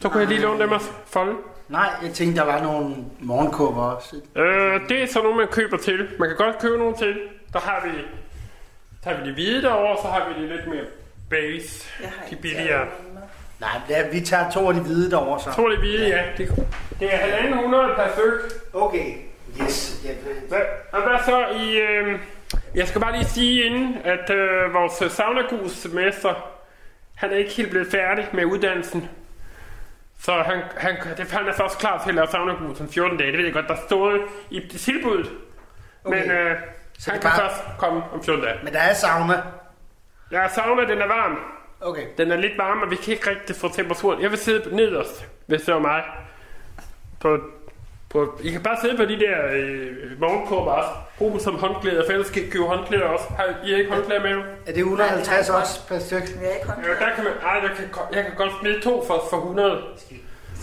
Så 0.00 0.08
kunne 0.08 0.20
jeg 0.20 0.28
lige 0.28 0.40
låne 0.40 0.62
dem 0.62 0.72
og 0.72 0.80
folde. 1.06 1.34
Nej, 1.68 1.90
jeg 2.02 2.12
tænkte, 2.12 2.40
der 2.40 2.46
var 2.46 2.62
nogle 2.62 2.94
morgenkåber 3.20 3.82
også. 3.82 4.16
Øh, 4.36 4.80
det 4.88 5.02
er 5.02 5.06
sådan 5.06 5.22
nogle, 5.22 5.36
man 5.38 5.48
køber 5.48 5.76
til. 5.76 6.08
Man 6.18 6.28
kan 6.28 6.36
godt 6.36 6.58
købe 6.58 6.78
nogle 6.78 6.96
til. 6.96 7.16
Der 7.52 7.58
har 7.58 7.86
vi, 7.86 7.90
der 9.04 9.10
har 9.10 9.22
vi 9.22 9.28
de 9.28 9.34
hvide 9.34 9.62
derovre, 9.62 9.96
så 10.02 10.08
har 10.08 10.28
vi 10.28 10.42
de 10.42 10.48
lidt 10.56 10.66
mere 10.66 10.84
base. 11.30 11.88
De 12.30 12.36
billigere. 12.36 12.86
Nej, 13.60 13.70
ja, 13.90 14.08
vi 14.12 14.20
tager 14.20 14.50
to 14.50 14.68
af 14.68 14.74
de 14.74 14.80
hvide 14.80 15.10
derovre 15.10 15.40
så. 15.40 15.52
To 15.56 15.64
af 15.70 15.76
de 15.76 15.78
hvide, 15.80 16.08
ja. 16.08 16.22
Det, 16.38 16.66
det 17.00 17.14
er 17.14 17.16
halvanden 17.16 17.58
hundrede 17.58 17.94
per 17.96 18.06
stykke. 18.12 18.38
Okay, 18.72 19.14
yes. 19.62 20.00
Ja, 20.04 20.10
Hvad, 20.48 20.60
og 20.92 21.02
hvad 21.02 21.18
så 21.24 21.46
i... 21.64 21.76
Øh, 21.78 22.18
jeg 22.74 22.88
skal 22.88 23.00
bare 23.00 23.12
lige 23.12 23.24
sige 23.24 23.64
inden, 23.64 23.96
at 24.04 24.30
øh, 24.30 24.74
vores 24.74 25.12
saunagus-mester, 25.12 26.34
han 27.14 27.30
er 27.30 27.36
ikke 27.36 27.50
helt 27.50 27.70
blevet 27.70 27.88
færdig 27.90 28.28
med 28.32 28.44
uddannelsen. 28.44 29.08
Så 30.20 30.32
han, 30.32 30.62
han, 30.76 30.96
det, 31.16 31.30
han 31.30 31.48
er 31.48 31.52
først 31.52 31.78
klar 31.78 32.02
til 32.02 32.08
at 32.10 32.14
lave 32.14 32.26
saunagus 32.30 32.80
om 32.80 32.88
14 32.88 33.18
dage. 33.18 33.30
Det 33.30 33.38
ved 33.38 33.44
jeg 33.44 33.54
godt, 33.54 33.68
der 33.68 33.76
stod 33.86 34.18
i 34.50 34.60
tilbuddet. 34.78 35.30
Okay. 36.04 36.20
Men 36.22 36.30
øh, 36.30 36.56
Så 36.98 37.10
han 37.10 37.20
kan 37.20 37.30
bare- 37.30 37.40
først 37.40 37.62
komme 37.78 38.02
om 38.12 38.24
14 38.24 38.44
dage. 38.44 38.58
Men 38.64 38.72
der 38.72 38.80
er 38.80 38.94
sauna. 38.94 39.42
Ja, 40.32 40.48
sauna, 40.48 40.82
den 40.88 40.98
er 41.02 41.06
varm. 41.06 41.38
Okay. 41.80 42.02
Den 42.18 42.32
er 42.32 42.36
lidt 42.36 42.58
varm, 42.58 42.82
og 42.82 42.90
vi 42.90 42.96
kan 42.96 43.12
ikke 43.14 43.30
rigtig 43.30 43.56
få 43.56 43.68
temperaturen. 43.68 44.22
Jeg 44.22 44.30
vil 44.30 44.38
sidde 44.38 44.76
nederst, 44.76 45.26
hvis 45.46 45.62
det 45.62 45.74
var 45.74 45.80
mig. 45.80 46.02
På, 47.20 47.38
på, 48.10 48.38
I 48.42 48.50
kan 48.50 48.62
bare 48.62 48.76
sidde 48.82 48.96
på 48.96 49.04
de 49.04 49.20
der 49.20 49.36
øh, 49.52 50.20
morgenkåber 50.20 50.72
også. 50.72 50.90
Brug 51.18 51.30
dem 51.30 51.40
som 51.40 51.54
håndklæder, 51.58 52.04
for 52.06 52.12
ellers 52.12 52.26
skal 52.28 52.46
I 52.46 52.50
købe 52.50 52.64
håndklæder 52.64 53.04
også. 53.04 53.24
Har 53.36 53.44
I 53.64 53.74
ikke 53.74 53.92
håndklæder 53.92 54.22
med? 54.22 54.30
Er 54.66 54.72
det 54.72 54.78
150 54.78 55.48
også 55.50 55.88
per 55.88 55.98
stykke? 55.98 56.26
Vi 56.28 56.44
har 56.44 56.52
ikke 56.52 56.88
Ja, 56.88 57.06
der 57.06 57.14
kan 57.14 57.24
man, 57.24 57.32
ej, 57.44 57.52
jeg 57.62 57.70
kan, 57.76 57.84
jeg 58.12 58.24
kan 58.24 58.32
godt 58.36 58.52
smide 58.60 58.80
to 58.80 59.04
for, 59.06 59.24
for 59.30 59.36
100. 59.36 59.82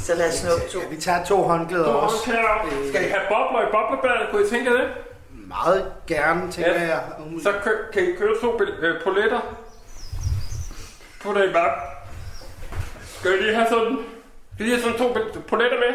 Så 0.03 0.15
lad 0.15 0.27
os 0.29 0.34
snuppe 0.36 0.67
to. 0.71 0.79
Ja, 0.79 0.88
vi 0.88 0.97
tager 1.01 1.23
to 1.25 1.43
håndklæder 1.43 1.86
To 1.86 1.91
også. 1.97 2.15
håndklæder. 2.31 2.89
Skal 2.89 3.05
I 3.05 3.10
have 3.10 3.21
bobler 3.29 3.62
i 3.67 3.71
boblebadet? 3.71 4.27
Kunne 4.31 4.45
I 4.45 4.49
tænke 4.49 4.73
det? 4.73 4.89
Meget 5.47 5.91
gerne, 6.08 6.51
tænker 6.51 6.71
Ja. 6.73 6.81
jeg. 6.81 7.03
Så 7.43 7.53
kø, 7.63 7.71
kan 7.93 8.03
I 8.03 8.15
købe 8.15 8.34
to 8.41 8.60
øh, 8.62 9.03
poletter. 9.03 9.39
Putter 11.21 11.43
I 11.43 11.53
bare. 11.53 11.71
Skal 13.19 13.31
I 13.34 13.38
lige 13.43 13.55
have 13.55 13.67
sådan... 13.69 13.97
Skal 14.53 14.65
I 14.65 14.69
lige 14.69 14.81
have 14.81 14.93
sådan 14.93 15.13
to 15.13 15.19
poletter 15.47 15.77
med? 15.79 15.93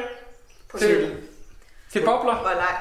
Til, 0.81 1.17
til 1.93 2.05
bobler. 2.05 2.35
Hvor 2.35 2.49
lang, 2.65 2.77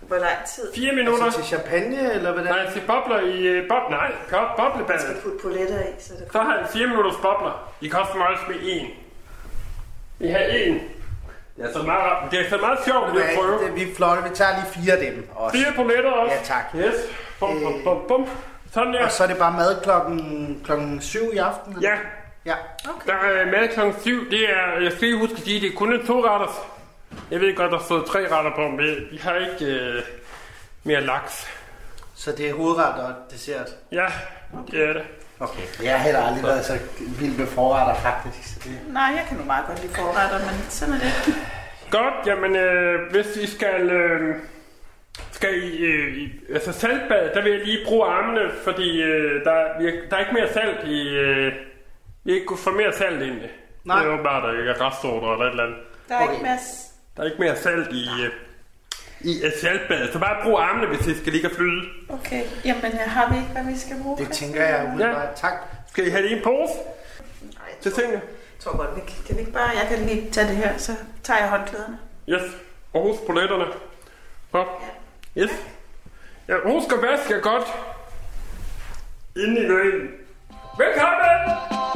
hvor 0.00 0.16
lang 0.16 0.36
tid? 0.54 0.72
4 0.74 0.94
minutter. 0.94 1.24
Altså 1.24 1.40
til 1.40 1.48
champagne, 1.48 2.12
eller 2.12 2.32
hvad 2.32 2.44
Nej, 2.44 2.72
til 2.72 2.82
bobler 2.86 3.20
i... 3.20 3.46
Øh, 3.46 3.68
bob, 3.68 3.90
nej, 3.90 4.12
boblebadet. 4.56 5.00
skal 5.02 5.16
putte 5.22 5.38
poletter 5.42 5.80
i, 5.80 5.90
så 6.00 6.12
det 6.14 6.28
Så 6.32 6.38
har 6.38 6.58
I 6.58 6.64
4 6.72 6.86
minutters 6.86 7.16
bobler. 7.22 7.72
I 7.80 7.88
kan 7.88 8.00
også 8.00 8.12
nøjes 8.18 8.40
med 8.48 8.56
en. 8.62 8.86
I 10.20 10.28
har 10.28 10.38
en. 10.38 10.74
Det 11.56 11.64
er 11.64 11.72
så 11.72 11.82
meget, 11.82 12.30
det 12.30 12.40
er 12.46 12.48
så 12.50 12.56
meget 12.58 12.78
sjovt, 12.84 13.08
at 13.10 13.16
Ja, 13.16 13.36
prøve. 13.40 13.64
det, 13.66 13.74
vi 13.74 13.82
er 13.90 13.94
flotte. 13.94 14.22
Vi 14.28 14.34
tager 14.34 14.50
lige 14.56 14.72
fire 14.84 14.92
af 14.96 15.04
dem 15.12 15.28
også. 15.34 15.56
Fire 15.58 15.72
poletter 15.76 16.10
også. 16.10 16.34
Ja, 16.34 16.40
tak. 16.44 16.64
Yes. 16.76 16.94
Bum, 17.40 17.60
bum, 17.62 17.74
bum, 17.84 17.98
bum. 18.08 18.28
Sådan 18.72 18.92
der. 18.94 19.04
Og 19.04 19.10
så 19.12 19.22
er 19.22 19.26
det 19.26 19.38
bare 19.38 19.52
mad 19.52 19.82
klokken, 19.82 20.60
klokken 20.64 21.00
7 21.00 21.18
i 21.32 21.36
aften? 21.36 21.76
eller? 21.76 21.90
Ja, 21.90 21.96
Ja. 22.46 22.54
der 23.06 23.12
er 23.14 23.46
mad 23.46 23.68
kl. 23.94 24.00
7. 24.00 24.30
Det 24.30 24.50
er, 24.50 24.80
jeg 24.82 24.92
skal 24.92 25.08
lige 25.08 25.18
huske 25.18 25.32
at 25.36 25.42
sige, 25.42 25.60
det 25.60 25.72
er 25.72 25.76
kun 25.76 25.92
en 25.92 26.06
to 26.06 26.24
retters. 26.26 26.56
Jeg 27.30 27.40
ved 27.40 27.56
godt, 27.56 27.72
der 27.72 27.78
står 27.78 28.02
tre 28.02 28.18
retter 28.36 28.50
på, 28.56 28.68
men 28.68 28.96
vi 29.10 29.16
har 29.16 29.34
ikke 29.34 29.64
øh, 29.74 30.02
mere 30.84 31.00
laks. 31.00 31.46
Så 32.14 32.32
det 32.32 32.48
er 32.50 32.54
hovedret 32.54 32.94
og 33.04 33.12
dessert? 33.30 33.68
Ja, 33.92 34.06
det 34.70 34.88
er 34.88 34.92
det. 34.92 35.02
Okay. 35.40 35.62
Jeg 35.82 35.92
har 35.92 35.98
heller 36.04 36.22
aldrig 36.22 36.42
været 36.42 36.64
så 36.64 36.78
vild 37.20 37.38
med 37.38 37.46
forretter, 37.46 37.94
faktisk. 37.94 38.68
Nej, 38.88 39.02
jeg 39.02 39.24
kan 39.28 39.36
nu 39.36 39.44
meget 39.44 39.66
godt 39.66 39.82
lide 39.82 39.94
forretter, 39.94 40.38
men 40.38 40.66
sådan 40.68 40.94
er 40.94 40.98
det. 40.98 41.34
Godt, 41.90 42.26
jamen 42.26 42.56
øh, 42.56 43.10
hvis 43.10 43.36
I 43.36 43.46
skal, 43.46 43.90
øh, 43.90 44.36
skal 45.30 45.62
I, 45.62 45.76
øh, 45.76 46.16
i, 46.16 46.32
altså 46.52 46.72
saltbad, 46.72 47.34
der 47.34 47.42
vil 47.42 47.52
jeg 47.52 47.64
lige 47.64 47.78
bruge 47.86 48.06
armene, 48.06 48.50
fordi 48.64 49.02
øh, 49.02 49.44
der, 49.44 49.78
vi, 49.78 49.84
der 50.10 50.16
er 50.16 50.20
ikke 50.20 50.34
mere 50.34 50.52
salt 50.52 50.84
i, 50.84 51.08
øh, 51.08 51.52
vi 52.24 52.30
har 52.30 52.34
ikke 52.34 52.46
kunnet 52.46 52.60
få 52.60 52.70
mere 52.70 52.92
salt 52.92 53.22
ind. 53.22 53.40
Nej. 53.84 53.98
Det 53.98 54.08
er 54.08 54.12
åbenbart, 54.12 54.42
der 54.42 54.58
ikke 54.58 54.70
er 54.70 54.86
restsorter 54.86 55.32
eller 55.32 55.44
et 55.46 55.50
eller 55.50 55.64
andet. 55.64 55.78
Der 56.08 56.14
er 56.14 56.22
okay. 56.22 56.32
ikke 56.32 56.44
mere... 56.44 56.58
Der 57.16 57.22
er 57.22 57.26
ikke 57.26 57.40
mere 57.40 57.56
salt 57.56 57.92
i, 57.92 58.08
øh, 58.24 58.30
i 59.20 59.42
øh, 59.44 59.52
saltbadet, 59.60 60.12
så 60.12 60.18
bare 60.18 60.44
brug 60.44 60.58
armene, 60.60 60.86
hvis 60.96 61.06
I 61.06 61.20
skal 61.20 61.32
ligge 61.32 61.48
og 61.48 61.56
flyde. 61.56 61.82
Okay, 62.08 62.42
jamen 62.64 62.92
jeg 62.92 63.04
har 63.06 63.30
vi 63.32 63.36
ikke, 63.36 63.48
hvad 63.48 63.64
vi 63.64 63.78
skal 63.78 63.96
bruge? 64.02 64.18
Det 64.18 64.30
tænker 64.30 64.64
jeg 64.64 64.84
umiddelbart. 64.92 65.34
Tak. 65.36 65.52
Skal 65.90 66.06
I 66.06 66.10
have 66.10 66.22
det 66.22 66.30
i 66.30 66.32
en 66.32 66.42
pose? 66.44 66.72
Nej, 67.42 67.68
Til 67.80 67.92
tingene? 67.92 68.14
jeg 68.14 68.60
tror 68.60 68.76
godt, 68.76 68.96
vi 68.96 69.00
kan, 69.00 69.16
kan 69.26 69.34
vi 69.36 69.40
ikke 69.40 69.52
bare... 69.52 69.68
Jeg 69.68 69.86
kan 69.88 69.98
lige 70.06 70.30
tage 70.30 70.48
det 70.48 70.56
her, 70.56 70.78
så 70.78 70.92
tager 71.22 71.40
jeg 71.40 71.48
håndklæderne. 71.48 71.98
Yes. 72.28 72.42
Og 72.92 73.02
husk 73.02 73.20
poletterne. 73.26 73.64
Godt. 74.52 74.68
Yes. 75.38 75.50
Ja, 76.48 76.54
husk 76.64 76.92
at 76.92 77.02
vaske 77.02 77.40
godt. 77.40 77.64
Inden 79.36 79.64
I 79.64 79.68
går 79.68 79.78
ind. 79.78 80.08
Velkommen! 80.78 81.95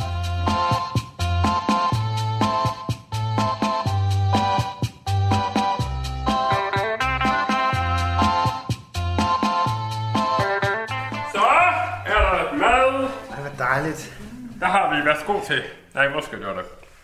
Dejligt. 13.74 14.12
Der 14.60 14.66
har 14.66 14.94
vi 14.96 15.06
værsgo 15.08 15.40
til. 15.46 15.62
Nej, 15.94 16.08
måske 16.08 16.36
det 16.36 16.46
var 16.46 16.52
der 16.52 16.62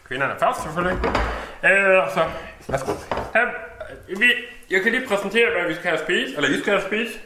kvinderne 0.08 0.32
først 0.40 0.62
selvfølgelig. 0.62 0.98
Øh, 1.64 2.12
så, 2.14 2.24
værsgo. 2.68 2.92
Her, 3.34 3.46
vi, 4.18 4.32
jeg 4.70 4.82
kan 4.82 4.92
lige 4.92 5.06
præsentere, 5.08 5.46
hvad 5.56 5.68
vi 5.68 5.74
skal 5.74 5.86
have 5.90 5.98
spist, 5.98 6.36
eller 6.36 6.50
I 6.56 6.60
skal 6.60 6.72
have 6.72 6.82
spist. 6.86 7.18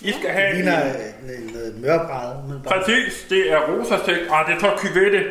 I 0.00 0.12
skal 0.12 0.30
have 0.30 0.48
Det 0.48 0.56
ligner 0.56 0.82
en, 0.82 1.82
mørbræd. 1.82 2.44
umiddelbart. 2.44 2.74
præcis, 2.74 3.26
det 3.30 3.52
er 3.52 3.58
rosastegt, 3.58 4.30
og 4.30 4.38
det 4.46 4.54
er 4.54 4.60
så 4.60 4.70
kyvette, 4.82 5.24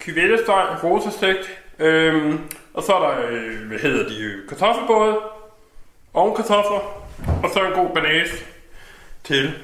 kyvettesteg, 0.00 0.64
rosastegt, 0.84 1.58
øhm, 1.78 2.40
og 2.74 2.82
så 2.82 2.92
er 2.94 3.00
der, 3.08 3.26
øh, 3.30 3.66
hvad 3.68 3.78
hedder 3.78 4.08
de, 4.08 4.40
kartoffelbåde, 4.48 5.18
ovenkartofler, 6.14 6.80
og 7.42 7.50
så 7.54 7.60
en 7.64 7.72
god 7.72 7.90
banase 7.94 8.44
til. 9.24 9.54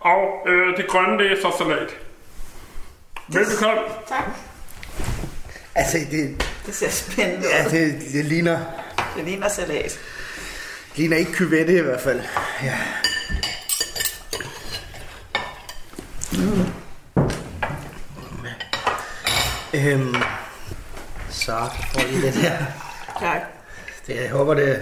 Og 0.00 0.46
øh, 0.48 0.76
det 0.76 0.86
grønne, 0.86 1.18
det 1.18 1.32
er 1.32 1.36
så 1.36 1.54
salat. 1.58 1.96
Velbekomme. 3.28 3.82
Tak. 4.08 4.24
Altså, 5.74 5.98
det, 6.10 6.44
Det 6.66 6.74
ser 6.74 6.90
spændende 6.90 7.38
ud. 7.38 7.44
ja, 7.52 7.64
det, 7.64 8.00
det 8.12 8.24
ligner, 8.24 8.58
Det 9.16 9.24
ligner 9.24 9.48
salat. 9.48 9.98
ligner 10.96 11.16
ikke 11.16 11.32
kyvette 11.32 11.76
i 11.78 11.80
hvert 11.80 12.00
fald. 12.00 12.20
Ja. 12.62 12.78
Øhm, 19.74 20.14
så 21.30 21.56
får 21.92 22.06
vi 22.08 22.26
det 22.26 22.34
der. 22.34 22.56
Tak. 23.20 23.40
Det, 24.06 24.16
jeg 24.22 24.30
håber, 24.30 24.54
det 24.54 24.70
er 24.70 24.76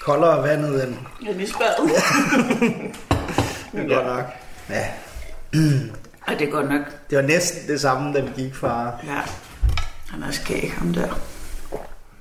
koldere 0.00 0.42
vandet 0.42 0.84
end 0.84 0.96
Jeg 1.26 1.34
lige 1.34 1.48
spadet. 1.48 1.90
det 3.72 3.80
er 3.90 3.94
godt 3.94 4.06
nok. 4.06 4.24
Ja, 4.68 4.86
Ej, 6.28 6.34
det 6.34 6.48
er 6.48 6.52
godt 6.52 6.68
nok. 6.68 6.82
det 7.10 7.18
var 7.18 7.22
næsten 7.22 7.68
det 7.68 7.80
samme, 7.80 8.14
da 8.14 8.20
vi 8.20 8.30
gik 8.42 8.54
fra... 8.54 8.92
Ja. 9.06 9.20
Han 10.10 10.22
er 10.22 10.30
skæg, 10.30 10.72
ham 10.78 10.92
der. 10.92 11.08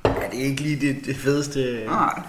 Ja, 0.05 0.27
det 0.31 0.39
er 0.39 0.43
ikke 0.43 0.61
lige 0.61 0.87
det, 0.87 1.05
det 1.05 1.15
fedeste... 1.17 1.85
Nej. 1.85 2.21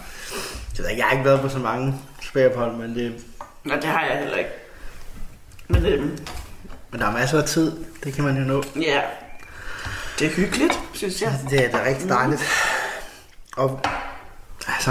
Jeg, 0.78 0.84
ved 0.84 0.96
jeg 0.96 1.04
har 1.04 1.12
ikke 1.12 1.24
været 1.24 1.40
på 1.40 1.48
så 1.48 1.58
mange 1.58 1.94
spagophold, 2.22 2.76
men, 2.76 2.94
det, 2.94 3.24
Nå, 3.64 3.74
det 3.74 3.84
har 3.84 4.04
jeg 4.04 4.18
heller 4.18 4.36
ikke. 4.36 4.50
Men 5.68 5.86
øhm, 5.86 6.18
men 6.90 7.00
der 7.00 7.06
er 7.06 7.12
masser 7.12 7.38
af 7.42 7.48
tid. 7.48 7.72
Det 8.04 8.14
kan 8.14 8.24
man 8.24 8.36
jo 8.36 8.44
nå. 8.44 8.62
ja, 8.76 9.00
det 10.18 10.26
er 10.26 10.30
hyggeligt, 10.30 10.80
synes 10.94 11.22
jeg. 11.22 11.38
Det 11.50 11.64
er 11.64 11.70
da 11.70 11.84
rigtig 11.84 12.08
dejligt. 12.08 12.42
Og 13.56 13.80
altså, 14.66 14.90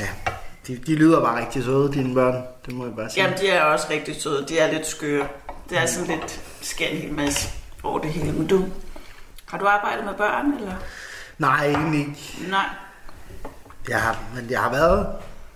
ja, 0.00 0.08
de, 0.66 0.76
de 0.76 0.94
lyder 0.94 1.20
bare 1.20 1.40
rigtig 1.40 1.64
søde, 1.64 1.92
dine 1.92 2.14
børn. 2.14 2.42
Det 2.66 2.74
må 2.74 2.84
jeg 2.84 2.94
bare 2.96 3.10
sige. 3.10 3.22
Jamen, 3.22 3.38
de 3.38 3.48
er 3.48 3.62
også 3.62 3.86
rigtig 3.90 4.22
søde. 4.22 4.46
De 4.48 4.58
er 4.58 4.72
lidt 4.72 4.86
skøre. 4.86 5.28
Det 5.70 5.78
er 5.78 5.86
sådan 5.86 6.06
lidt 6.08 6.40
skæld 6.62 6.92
en 6.92 6.98
hel 6.98 7.12
masse 7.12 7.48
over 7.82 7.98
det 7.98 8.10
hele. 8.12 8.32
Men 8.32 8.46
du, 8.46 8.64
har 9.46 9.58
du 9.58 9.66
arbejdet 9.66 10.04
med 10.04 10.14
børn, 10.14 10.52
eller? 10.58 10.74
Nej, 11.38 11.66
egentlig 11.66 12.00
ikke. 12.00 12.36
Nej. 12.50 12.64
Jeg 13.88 14.00
har, 14.00 14.18
men 14.34 14.50
jeg 14.50 14.60
har 14.60 14.70
været 14.70 15.06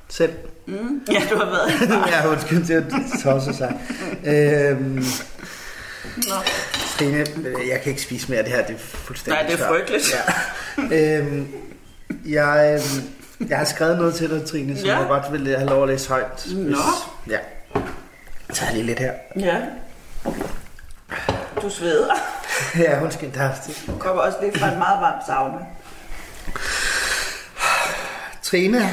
selv. 0.08 0.32
Mm. 0.66 1.02
Ja, 1.12 1.22
du 1.30 1.36
har 1.36 1.44
været. 1.44 1.70
jeg 2.10 2.18
har 2.18 2.28
undskyld 2.28 2.66
til 2.66 2.72
at 2.72 2.84
tosse 3.22 3.54
sig. 3.54 3.80
øhm, 4.26 5.04
Nå. 6.16 6.34
Trine, 6.98 7.26
jeg 7.70 7.80
kan 7.82 7.90
ikke 7.90 8.02
spise 8.02 8.28
mere 8.28 8.38
af 8.38 8.44
det 8.44 8.54
her. 8.54 8.66
Det 8.66 8.74
er 8.74 8.78
fuldstændig 8.78 9.42
Nej, 9.42 9.50
det 9.50 9.60
er 9.60 9.68
frygteligt. 9.68 10.14
Ja. 10.90 11.18
øhm, 11.18 11.48
jeg, 12.26 12.80
jeg 13.48 13.58
har 13.58 13.64
skrevet 13.64 13.96
noget 13.98 14.14
til 14.14 14.30
dig, 14.30 14.46
Trine, 14.46 14.78
som 14.78 14.86
Ja. 14.86 14.98
jeg 14.98 15.08
godt 15.08 15.32
vil 15.32 15.56
have 15.56 15.68
lov 15.70 15.82
at 15.82 15.88
læse 15.88 16.08
højt. 16.08 16.46
Nå. 16.54 16.76
Ja. 17.28 17.38
Så 18.52 18.64
jeg 18.64 18.74
lige 18.74 18.86
lidt 18.86 18.98
her. 18.98 19.12
Ja. 19.36 19.56
Du 21.62 21.70
sveder. 21.70 22.14
ja, 22.82 22.98
hun 22.98 23.10
skal 23.10 23.34
der. 23.34 23.50
Hun 23.86 23.98
kommer 23.98 24.22
også 24.22 24.38
lidt 24.42 24.58
fra 24.58 24.72
en 24.72 24.78
meget 24.78 25.00
varm 25.00 25.20
sauna. 25.26 25.66
Trine, 28.42 28.88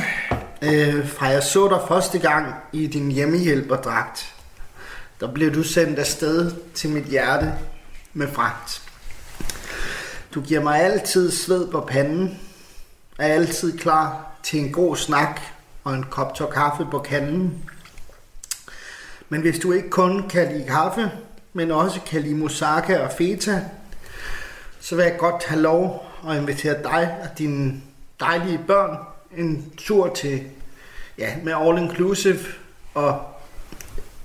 øh, 0.61 1.09
fra 1.09 1.25
jeg 1.25 1.43
så 1.43 1.67
dig 1.67 1.79
første 1.87 2.19
gang 2.19 2.55
i 2.73 2.87
din 2.87 3.11
hjemmehjælperdragt, 3.11 4.33
der 5.19 5.33
blev 5.33 5.53
du 5.53 5.63
sendt 5.63 5.99
afsted 5.99 6.51
til 6.73 6.89
mit 6.89 7.05
hjerte 7.05 7.53
med 8.13 8.27
fragt. 8.33 8.81
Du 10.33 10.41
giver 10.41 10.61
mig 10.61 10.81
altid 10.81 11.31
sved 11.31 11.71
på 11.71 11.81
panden, 11.81 12.39
er 13.19 13.27
altid 13.27 13.77
klar 13.77 14.31
til 14.43 14.59
en 14.59 14.71
god 14.71 14.95
snak 14.95 15.41
og 15.83 15.93
en 15.93 16.03
kop 16.03 16.35
tår 16.35 16.51
kaffe 16.51 16.87
på 16.91 16.99
kanden. 16.99 17.69
Men 19.29 19.41
hvis 19.41 19.59
du 19.59 19.71
ikke 19.71 19.89
kun 19.89 20.29
kan 20.29 20.51
lide 20.51 20.67
kaffe, 20.67 21.11
men 21.53 21.71
også 21.71 21.99
kan 22.01 22.21
lide 22.21 22.35
moussaka 22.35 22.97
og 22.97 23.11
feta, 23.11 23.63
så 24.79 24.95
vil 24.95 25.03
jeg 25.03 25.17
godt 25.17 25.43
have 25.43 25.61
lov 25.61 26.05
at 26.29 26.37
invitere 26.37 26.83
dig 26.83 27.17
og 27.23 27.37
dine 27.37 27.81
dejlige 28.19 28.59
børn 28.67 28.97
en 29.37 29.71
tur 29.77 30.13
til, 30.13 30.43
ja, 31.17 31.35
med 31.43 31.53
all 31.53 31.77
inclusive 31.77 32.39
og 32.93 33.21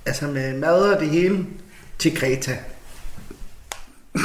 altså 0.06 0.26
med 0.26 0.58
mad 0.58 0.94
og 0.94 1.00
det 1.00 1.08
hele 1.08 1.46
til 1.98 2.16
Kreta. 2.16 2.58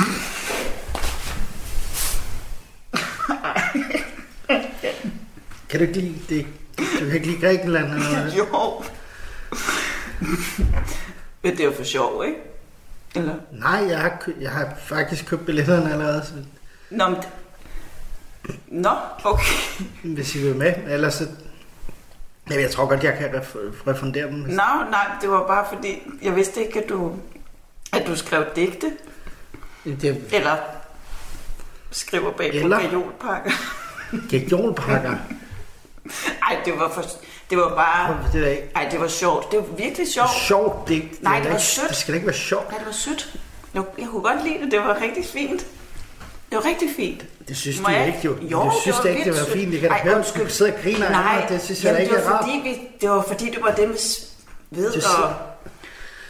Kan 5.70 5.80
du 5.80 5.86
ikke 5.86 6.00
lide 6.00 6.20
det? 6.30 6.46
Du 6.78 7.06
kan 7.06 7.13
ikke 7.13 7.28
lide 7.28 7.42
Grækenland 7.42 7.86
eller 7.86 8.22
hvad? 8.22 8.32
jo. 8.32 8.84
Men 11.44 11.52
det 11.52 11.60
er 11.60 11.66
jo 11.66 11.74
for 11.76 11.84
sjov, 11.84 12.24
ikke? 12.26 12.38
Eller? 13.16 13.36
Nej, 13.52 13.86
jeg 13.90 14.00
har, 14.00 14.18
kø- 14.22 14.34
jeg 14.42 14.52
har 14.52 14.70
faktisk 14.78 15.26
købt 15.26 15.46
billetterne 15.46 15.92
allerede, 15.92 16.26
så 16.26 16.34
Nå, 16.90 17.10
men... 17.10 17.18
Nå, 18.68 18.90
okay. 19.24 19.84
hvis 20.16 20.36
I 20.36 20.42
vil 20.42 20.56
med. 20.56 20.74
Ellers 20.88 21.14
så... 21.14 21.28
Jamen, 22.50 22.62
jeg 22.62 22.72
tror 22.72 22.86
godt, 22.86 23.04
jeg 23.04 23.18
kan 23.18 23.30
ref- 23.30 23.88
refundere 23.92 24.26
dem. 24.28 24.34
Nå, 24.34 24.64
nej, 24.92 25.08
det 25.22 25.30
var 25.30 25.48
bare 25.48 25.66
fordi, 25.74 26.02
jeg 26.22 26.36
vidste 26.36 26.66
ikke, 26.66 26.84
at 26.84 26.90
du, 26.90 27.16
at 27.94 28.08
du 28.08 28.16
skrev 28.16 28.46
digte. 28.56 28.92
Det 29.86 30.24
Eller 30.32 30.56
skriver 31.92 32.32
bag 32.32 32.52
på 32.52 32.58
Eller? 32.58 32.80
gajolpakker. 32.80 33.52
Gajolpakker? 34.30 35.16
Ej, 36.50 36.62
det 36.66 36.74
var, 36.80 36.92
for, 36.94 37.04
det 37.50 37.58
var 37.58 37.70
bare... 37.76 38.18
Det 38.34 38.44
er 38.48 38.50
ikke... 38.52 38.64
Ej, 38.76 38.88
det 38.92 39.00
var 39.00 39.08
sjovt. 39.08 39.52
Det 39.52 39.60
var 39.60 39.66
virkelig 39.78 40.08
sjovt. 40.14 40.30
Sjovt, 40.48 40.88
det, 40.88 41.02
det, 41.12 41.24
Nej, 41.24 41.38
er 41.38 41.42
det 41.42 41.50
var 41.52 41.56
ikke- 41.58 41.66
sødt. 41.68 41.90
Det 41.90 41.98
skal 41.98 42.14
ikke 42.14 42.28
være 42.28 42.36
sjovt. 42.36 42.70
Nej, 42.70 42.78
det 42.78 42.86
var 42.88 42.94
sødt. 42.94 43.34
Jeg, 43.74 43.84
jeg 44.00 44.08
kunne 44.08 44.22
godt 44.22 44.44
lide 44.44 44.58
det. 44.64 44.72
Det 44.72 44.80
var 44.80 44.98
rigtig 45.02 45.26
fint. 45.26 45.62
Det 46.50 46.56
var 46.58 46.66
rigtig 46.66 46.90
fint. 46.96 47.26
Det 47.48 47.58
synes 47.58 47.80
du 47.80 47.90
jeg- 47.90 48.08
ikke, 48.08 48.20
jo. 48.24 48.38
Jo, 48.42 48.64
du 48.64 48.72
synes 48.82 48.96
det 48.98 49.04
var 49.04 49.10
ikke, 49.18 49.32
det 49.32 49.40
var 49.40 49.46
fint. 49.54 49.74
Jeg 49.74 49.82
kan 49.82 49.90
da 49.90 49.96
høre, 49.96 50.20
at 50.20 50.34
du 50.38 50.50
sidder 50.50 50.74
og 50.74 50.80
griner 50.84 51.06
af 51.06 51.12
Nej, 51.12 51.36
mig. 51.40 51.46
Det 51.50 51.62
synes 51.62 51.84
jeg 51.84 51.90
jamen, 51.90 52.02
ikke 52.02 52.16
det 52.16 52.24
er 52.26 52.30
var 52.30 52.36
rart. 52.38 52.46
fordi, 52.46 52.60
vi, 52.64 52.80
det 53.02 53.10
var 53.10 53.22
fordi, 53.28 53.46
det 53.50 53.62
var 53.62 53.72
det 53.72 54.00
s- 54.00 54.28
ved 54.72 54.92
Det 54.92 55.04
og... 55.24 55.34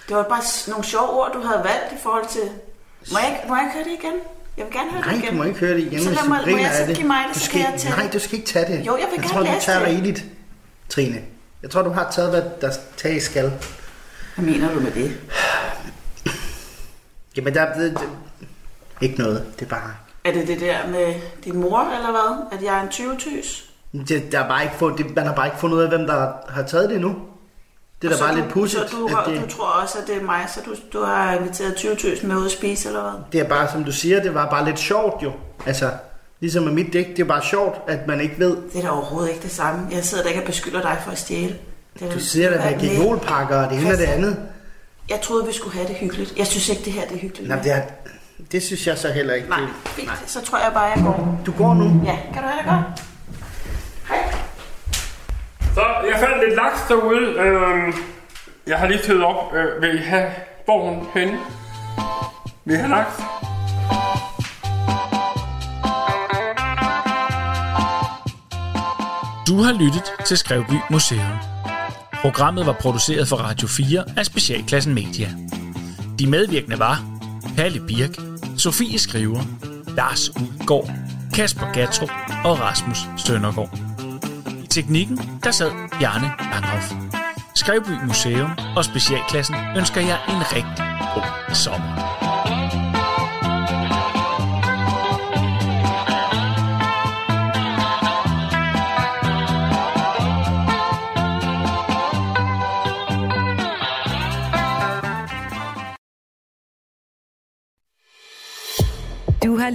Det 0.07 0.15
var 0.15 0.23
bare 0.23 0.41
nogle 0.67 0.85
sjove 0.85 1.09
ord, 1.09 1.31
du 1.33 1.41
havde 1.41 1.59
valgt 1.63 1.93
i 1.93 2.03
forhold 2.03 2.25
til... 2.27 2.41
Må 3.11 3.17
jeg, 3.19 3.43
må 3.47 3.55
jeg 3.55 3.63
ikke 3.63 3.73
høre 3.73 3.83
det 3.83 4.03
igen? 4.03 4.13
Jeg 4.57 4.65
vil 4.65 4.73
gerne 4.73 4.91
høre 4.91 5.01
det 5.01 5.07
Nej, 5.11 5.15
igen. 5.17 5.29
du 5.31 5.35
må 5.37 5.43
ikke 5.43 5.59
høre 5.59 5.73
det 5.73 5.79
igen, 5.79 6.03
Så 6.03 6.09
lad 6.09 6.17
du 6.23 6.29
mig, 6.29 6.39
må 6.51 6.57
jeg 6.57 6.65
af 6.71 6.75
så 6.75 6.85
det. 6.87 6.95
give 6.95 7.07
mig 7.07 7.17
det, 7.27 7.33
Du 7.35 7.39
så 7.39 7.45
skal, 7.45 7.61
kan 7.61 7.71
jeg 7.71 7.79
tage 7.79 7.93
nej, 7.95 8.03
det. 8.03 8.13
du 8.13 8.19
skal 8.19 8.35
ikke 8.39 8.47
tage 8.51 8.65
det. 8.77 8.87
Jo, 8.87 8.97
jeg 8.97 9.07
vil 9.11 9.13
jeg 9.15 9.19
gerne 9.23 9.27
tror, 9.29 9.39
du 9.39 9.45
læse 9.53 9.65
tager 9.65 9.79
det. 9.79 9.87
rigeligt, 9.87 10.23
Trine. 10.89 11.21
Jeg 11.61 11.69
tror, 11.71 11.81
du 11.81 11.89
har 11.89 12.11
taget, 12.11 12.29
hvad 12.29 12.43
der 12.61 12.71
tages 12.97 13.23
skal. 13.23 13.51
Hvad 14.35 14.45
mener 14.45 14.73
du 14.73 14.79
med 14.79 14.91
det? 14.91 15.17
Jamen, 17.37 17.53
der 17.53 17.61
er 17.61 17.79
det, 17.79 17.91
det, 17.91 18.09
ikke 19.01 19.17
noget. 19.19 19.45
Det 19.59 19.65
er 19.65 19.69
bare... 19.69 19.91
Er 20.23 20.31
det 20.31 20.47
det 20.47 20.59
der 20.59 20.87
med 20.87 21.13
din 21.43 21.57
mor, 21.57 21.79
eller 21.95 22.11
hvad? 22.11 22.59
At 22.59 22.65
jeg 22.65 22.77
er 22.77 22.81
en 22.81 22.87
20-tys? 22.89 23.69
Det, 24.07 24.31
der 24.31 24.39
er 24.43 24.47
bare 24.47 24.63
ikke 24.63 24.75
fund, 24.75 24.97
det, 24.97 25.15
man 25.15 25.25
har 25.25 25.33
bare 25.35 25.47
ikke 25.47 25.57
fundet 25.57 25.77
ud 25.77 25.81
af, 25.81 25.89
hvem 25.89 26.07
der 26.07 26.31
har 26.49 26.63
taget 26.63 26.89
det 26.89 26.95
endnu. 26.95 27.15
Det 28.01 28.07
er 28.07 28.11
da 28.11 28.17
Så 28.17 28.23
bare 28.23 28.33
du- 28.35 28.39
lidt 28.41 28.49
pudsigt. 28.51 28.89
Så 28.89 28.95
du, 28.97 29.07
at 29.07 29.25
det, 29.25 29.41
du 29.41 29.47
tror 29.57 29.65
også, 29.67 29.97
at 30.01 30.07
det 30.07 30.17
er 30.17 30.21
mig, 30.21 30.45
så 30.55 30.59
du, 30.65 30.75
du 30.99 31.05
har 31.05 31.33
inviteret 31.33 31.73
20.000 31.73 32.27
med 32.27 32.35
ud 32.35 32.45
at 32.45 32.51
spise, 32.51 32.87
eller 32.87 33.01
hvad? 33.01 33.11
det 33.31 33.39
er 33.39 33.49
bare, 33.49 33.71
som 33.71 33.83
du 33.83 33.91
siger, 33.91 34.21
det 34.23 34.33
var 34.33 34.49
bare 34.49 34.65
lidt 34.65 34.79
sjovt 34.79 35.23
jo. 35.23 35.31
Altså, 35.65 35.91
ligesom 36.39 36.63
med 36.63 36.71
mit 36.71 36.93
dæk, 36.93 37.07
det 37.07 37.19
er 37.19 37.23
bare 37.25 37.43
sjovt, 37.43 37.77
at 37.87 38.07
man 38.07 38.21
ikke 38.21 38.35
ved. 38.39 38.57
Det 38.73 38.77
er 38.77 38.81
da 38.81 38.89
overhovedet 38.89 39.29
ikke 39.29 39.41
det 39.43 39.51
samme. 39.51 39.87
Jeg 39.91 40.03
sidder 40.03 40.23
da 40.23 40.29
ikke 40.29 40.41
og 40.41 40.45
beskylder 40.45 40.81
dig 40.81 40.97
for 41.03 41.11
at 41.11 41.17
stjæle. 41.17 41.55
Det 41.99 42.07
er 42.07 42.11
Du 42.11 42.19
siger 42.19 42.49
da 42.49 42.71
med 42.71 42.79
gigolpakker 42.79 43.63
og 43.63 43.69
det 43.71 43.79
ene 43.79 43.91
og 43.91 43.97
det 43.97 44.03
andet. 44.05 44.37
Jeg 45.09 45.21
troede, 45.21 45.45
vi 45.47 45.53
skulle 45.53 45.75
have 45.75 45.87
det 45.87 45.95
hyggeligt. 45.95 46.33
Jeg 46.37 46.47
synes 46.47 46.69
ikke, 46.69 46.81
det 46.85 46.93
her 46.93 47.01
det 47.07 47.15
er 47.15 47.19
hyggeligt. 47.19 47.49
Nå, 47.49 47.55
det, 47.63 47.71
er, 47.71 47.81
det 48.51 48.63
synes 48.63 48.87
jeg 48.87 48.97
så 48.97 49.11
heller 49.11 49.33
ikke. 49.33 49.49
Nej, 49.49 49.59
fint. 49.85 50.11
Så 50.25 50.41
tror 50.41 50.57
jeg 50.57 50.71
bare, 50.73 50.83
jeg 50.83 51.03
går. 51.03 51.41
Du 51.45 51.51
går 51.51 51.73
nu? 51.73 52.01
Ja, 52.05 52.17
kan 52.33 52.43
du 52.43 52.47
have 52.49 52.57
det 52.57 52.65
godt? 52.65 53.03
Så 55.73 55.81
jeg 56.11 56.19
fandt 56.19 56.43
lidt 56.45 56.55
laks 56.55 56.79
derude. 56.87 57.39
Øhm, 57.39 57.93
jeg 58.67 58.77
har 58.77 58.87
lige 58.87 58.99
tøet 59.03 59.23
op. 59.23 59.53
Øh, 59.53 59.81
vil 59.81 59.95
I 59.95 59.97
have 60.03 60.31
borgen 60.65 61.07
henne? 61.13 61.39
Vil 62.65 62.75
I 62.75 62.77
have 62.77 62.89
laks? 62.89 63.15
Du 69.47 69.63
har 69.63 69.73
lyttet 69.73 70.03
til 70.25 70.37
Skrevby 70.37 70.73
Museum. 70.89 71.37
Programmet 72.21 72.65
var 72.65 72.73
produceret 72.73 73.27
for 73.27 73.35
Radio 73.35 73.67
4 73.67 74.03
af 74.17 74.25
Specialklassen 74.25 74.93
Media. 74.93 75.29
De 76.19 76.27
medvirkende 76.27 76.79
var 76.79 77.03
Palle 77.55 77.79
Birk, 77.87 78.17
Sofie 78.57 78.99
Skriver, 78.99 79.43
Lars 79.87 80.29
Udgaard, 80.29 80.91
Kasper 81.33 81.73
Gatro 81.73 82.05
og 82.43 82.59
Rasmus 82.59 82.97
Søndergaard. 83.17 83.79
I 84.63 84.67
teknikken, 84.67 85.19
der 85.43 85.51
sad 85.51 85.71
Bjarne 85.99 86.31
Langhoff. 86.51 86.93
Skrevby 87.55 88.05
Museum 88.07 88.51
og 88.75 88.85
Specialklassen 88.85 89.55
ønsker 89.77 90.01
jer 90.01 90.17
en 90.29 90.55
rigtig 90.55 90.85
god 91.15 91.55
sommer. 91.55 92.16